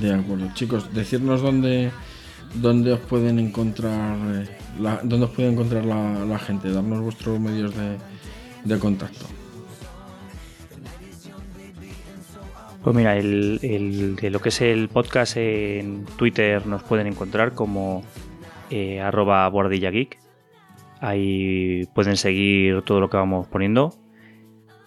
[0.00, 1.92] De acuerdo, chicos, decirnos dónde,
[2.54, 4.48] dónde os pueden encontrar eh,
[4.80, 7.96] la, dónde os puede encontrar la, la gente, darnos vuestros medios de,
[8.64, 9.26] de contacto.
[12.82, 17.52] Pues mira, el, el- de lo que es el podcast en Twitter nos pueden encontrar
[17.54, 18.02] como
[18.70, 20.18] eh, arroba guardillageek.
[21.00, 23.92] Ahí pueden seguir todo lo que vamos poniendo.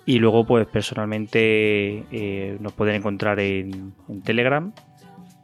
[0.05, 3.93] Y luego, pues personalmente eh, nos pueden encontrar en,
[4.24, 4.74] Telegram.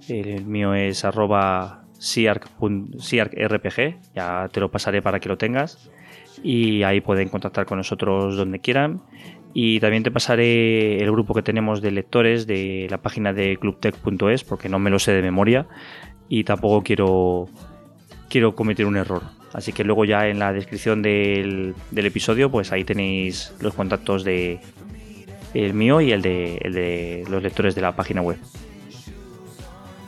[0.08, 3.98] El mío es arroba siarc.- siarcrpg.
[4.16, 5.90] Ya te lo pasaré para que lo tengas.
[6.44, 9.02] Y ahí pueden contactar con nosotros donde quieran.
[9.54, 14.44] Y también te pasaré el grupo que tenemos de lectores de la página de clubtech.es
[14.44, 15.66] porque no me lo sé de memoria
[16.28, 17.48] y tampoco quiero,
[18.30, 19.22] quiero cometer un error.
[19.56, 24.26] Así que luego ya en la descripción del, del episodio pues ahí tenéis los contactos
[24.26, 24.60] de
[25.54, 28.38] el mío y el de, el de los lectores de la página web.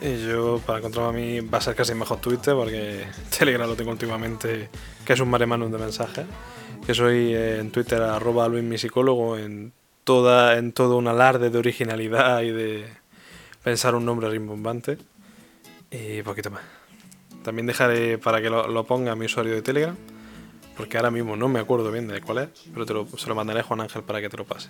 [0.02, 3.04] Y yo, para encontrarme a mí, va a ser casi mejor Twitter, porque
[3.38, 4.68] Telegram lo tengo últimamente,
[5.06, 6.26] que es un mare magnum de mensajes.
[6.86, 9.72] Que soy eh, en Twitter, arroba Luis mi psicólogo, en,
[10.04, 12.84] toda, en todo un alarde de originalidad y de
[13.64, 14.98] pensar un nombre rimbombante.
[15.90, 16.77] Y poquito más.
[17.48, 19.96] También dejaré para que lo, lo ponga mi usuario de Telegram,
[20.76, 23.34] porque ahora mismo no me acuerdo bien de cuál es, pero te lo, se lo
[23.34, 24.68] mandaré a Juan Ángel para que te lo pase.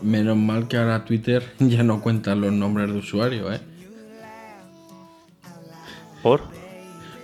[0.00, 3.58] Menos mal que ahora Twitter ya no cuenta los nombres de usuario, ¿eh?
[6.22, 6.42] ¿Por?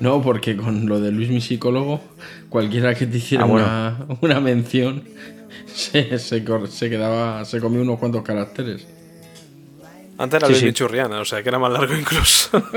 [0.01, 2.01] No, porque con lo de Luis mi psicólogo,
[2.49, 3.65] cualquiera que te hiciera Ah, bueno.
[3.65, 5.05] una, una mención
[5.73, 8.89] se, se, cor- se quedaba, se comía unos cuantos caracteres.
[10.19, 10.67] Antes era Sí, Luis sí.
[10.67, 12.61] mi Churriana, o sea que era más largo incluso.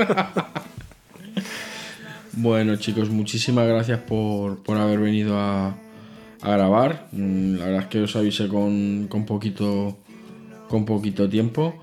[2.34, 5.76] Bueno, chicos, muchísimas gracias por, por haber venido a,
[6.40, 7.08] a grabar.
[7.12, 9.98] Mm, La verdad es que os avisé con, con poquito
[10.68, 11.74] con poquito tiempo.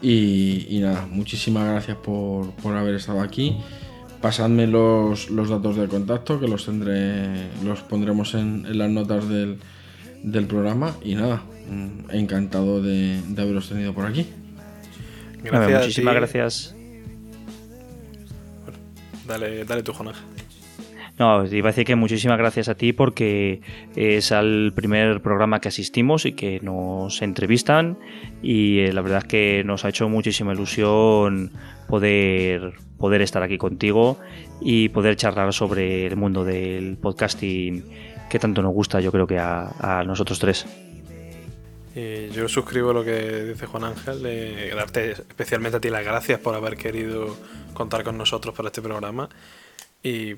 [0.00, 3.56] Y, y nada, muchísimas gracias por, por haber estado aquí.
[4.20, 7.48] Pasadme los, los datos de contacto, que los tendré.
[7.64, 9.58] los pondremos en, en las notas del,
[10.22, 10.94] del programa.
[11.02, 14.26] Y nada, mm, encantado de, de haberos tenido por aquí.
[15.42, 16.75] Gracias muchísimas gracias.
[19.26, 20.16] Dale, dale tu Jonás.
[21.18, 23.62] No, iba a decir que muchísimas gracias a ti porque
[23.94, 27.98] es el primer programa que asistimos y que nos entrevistan
[28.42, 31.52] y eh, la verdad es que nos ha hecho muchísima ilusión
[31.88, 34.18] poder, poder estar aquí contigo
[34.60, 37.84] y poder charlar sobre el mundo del podcasting
[38.28, 40.66] que tanto nos gusta yo creo que a nosotros tres.
[41.98, 46.38] Y yo suscribo lo que dice Juan Ángel, de darte especialmente a ti las gracias
[46.38, 47.34] por haber querido
[47.72, 49.30] contar con nosotros para este programa.
[50.02, 50.36] Y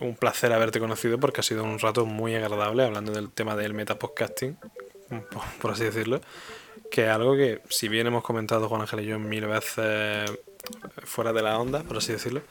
[0.00, 3.72] un placer haberte conocido porque ha sido un rato muy agradable hablando del tema del
[3.72, 4.56] metapodcasting,
[5.60, 6.20] por- así decirlo.
[6.90, 10.28] Que es algo que, si bien hemos comentado Juan Ángel y yo mil veces
[11.04, 12.42] fuera de la onda, por así decirlo,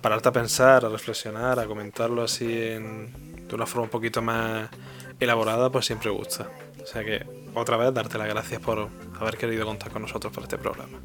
[0.00, 4.68] pararte a pensar, a reflexionar, a comentarlo así en, de una forma un poquito más
[5.20, 6.50] elaborada, pues siempre gusta.
[6.82, 8.88] O sea que, otra vez, darte las gracias por
[9.20, 10.98] haber querido contar con nosotros para este programa.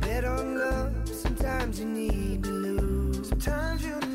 [0.00, 3.28] bet on love, sometimes you need to lose.
[3.28, 4.07] Sometimes you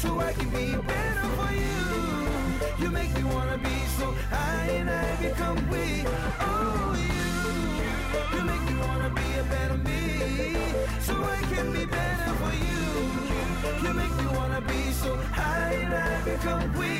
[0.00, 2.84] So I can be better for you.
[2.84, 6.04] You make me wanna be so I and I become we.
[6.40, 8.38] Oh, you.
[8.38, 10.54] You make me wanna be a better me.
[11.00, 13.88] So I can be better for you.
[13.88, 16.92] You make me wanna be so I and I become we.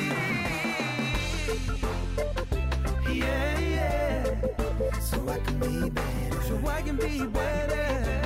[3.17, 4.99] Yeah, yeah.
[4.99, 6.41] So I can be better.
[6.49, 8.18] So I can be better.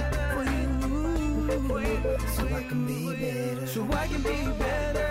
[2.28, 3.68] So I can be better.
[3.68, 5.10] So I can be better.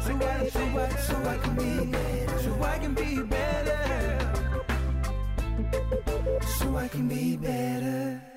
[0.00, 2.38] So I, so I, so I can be better.
[2.38, 3.78] So I can be better.
[6.58, 8.31] So I can be better.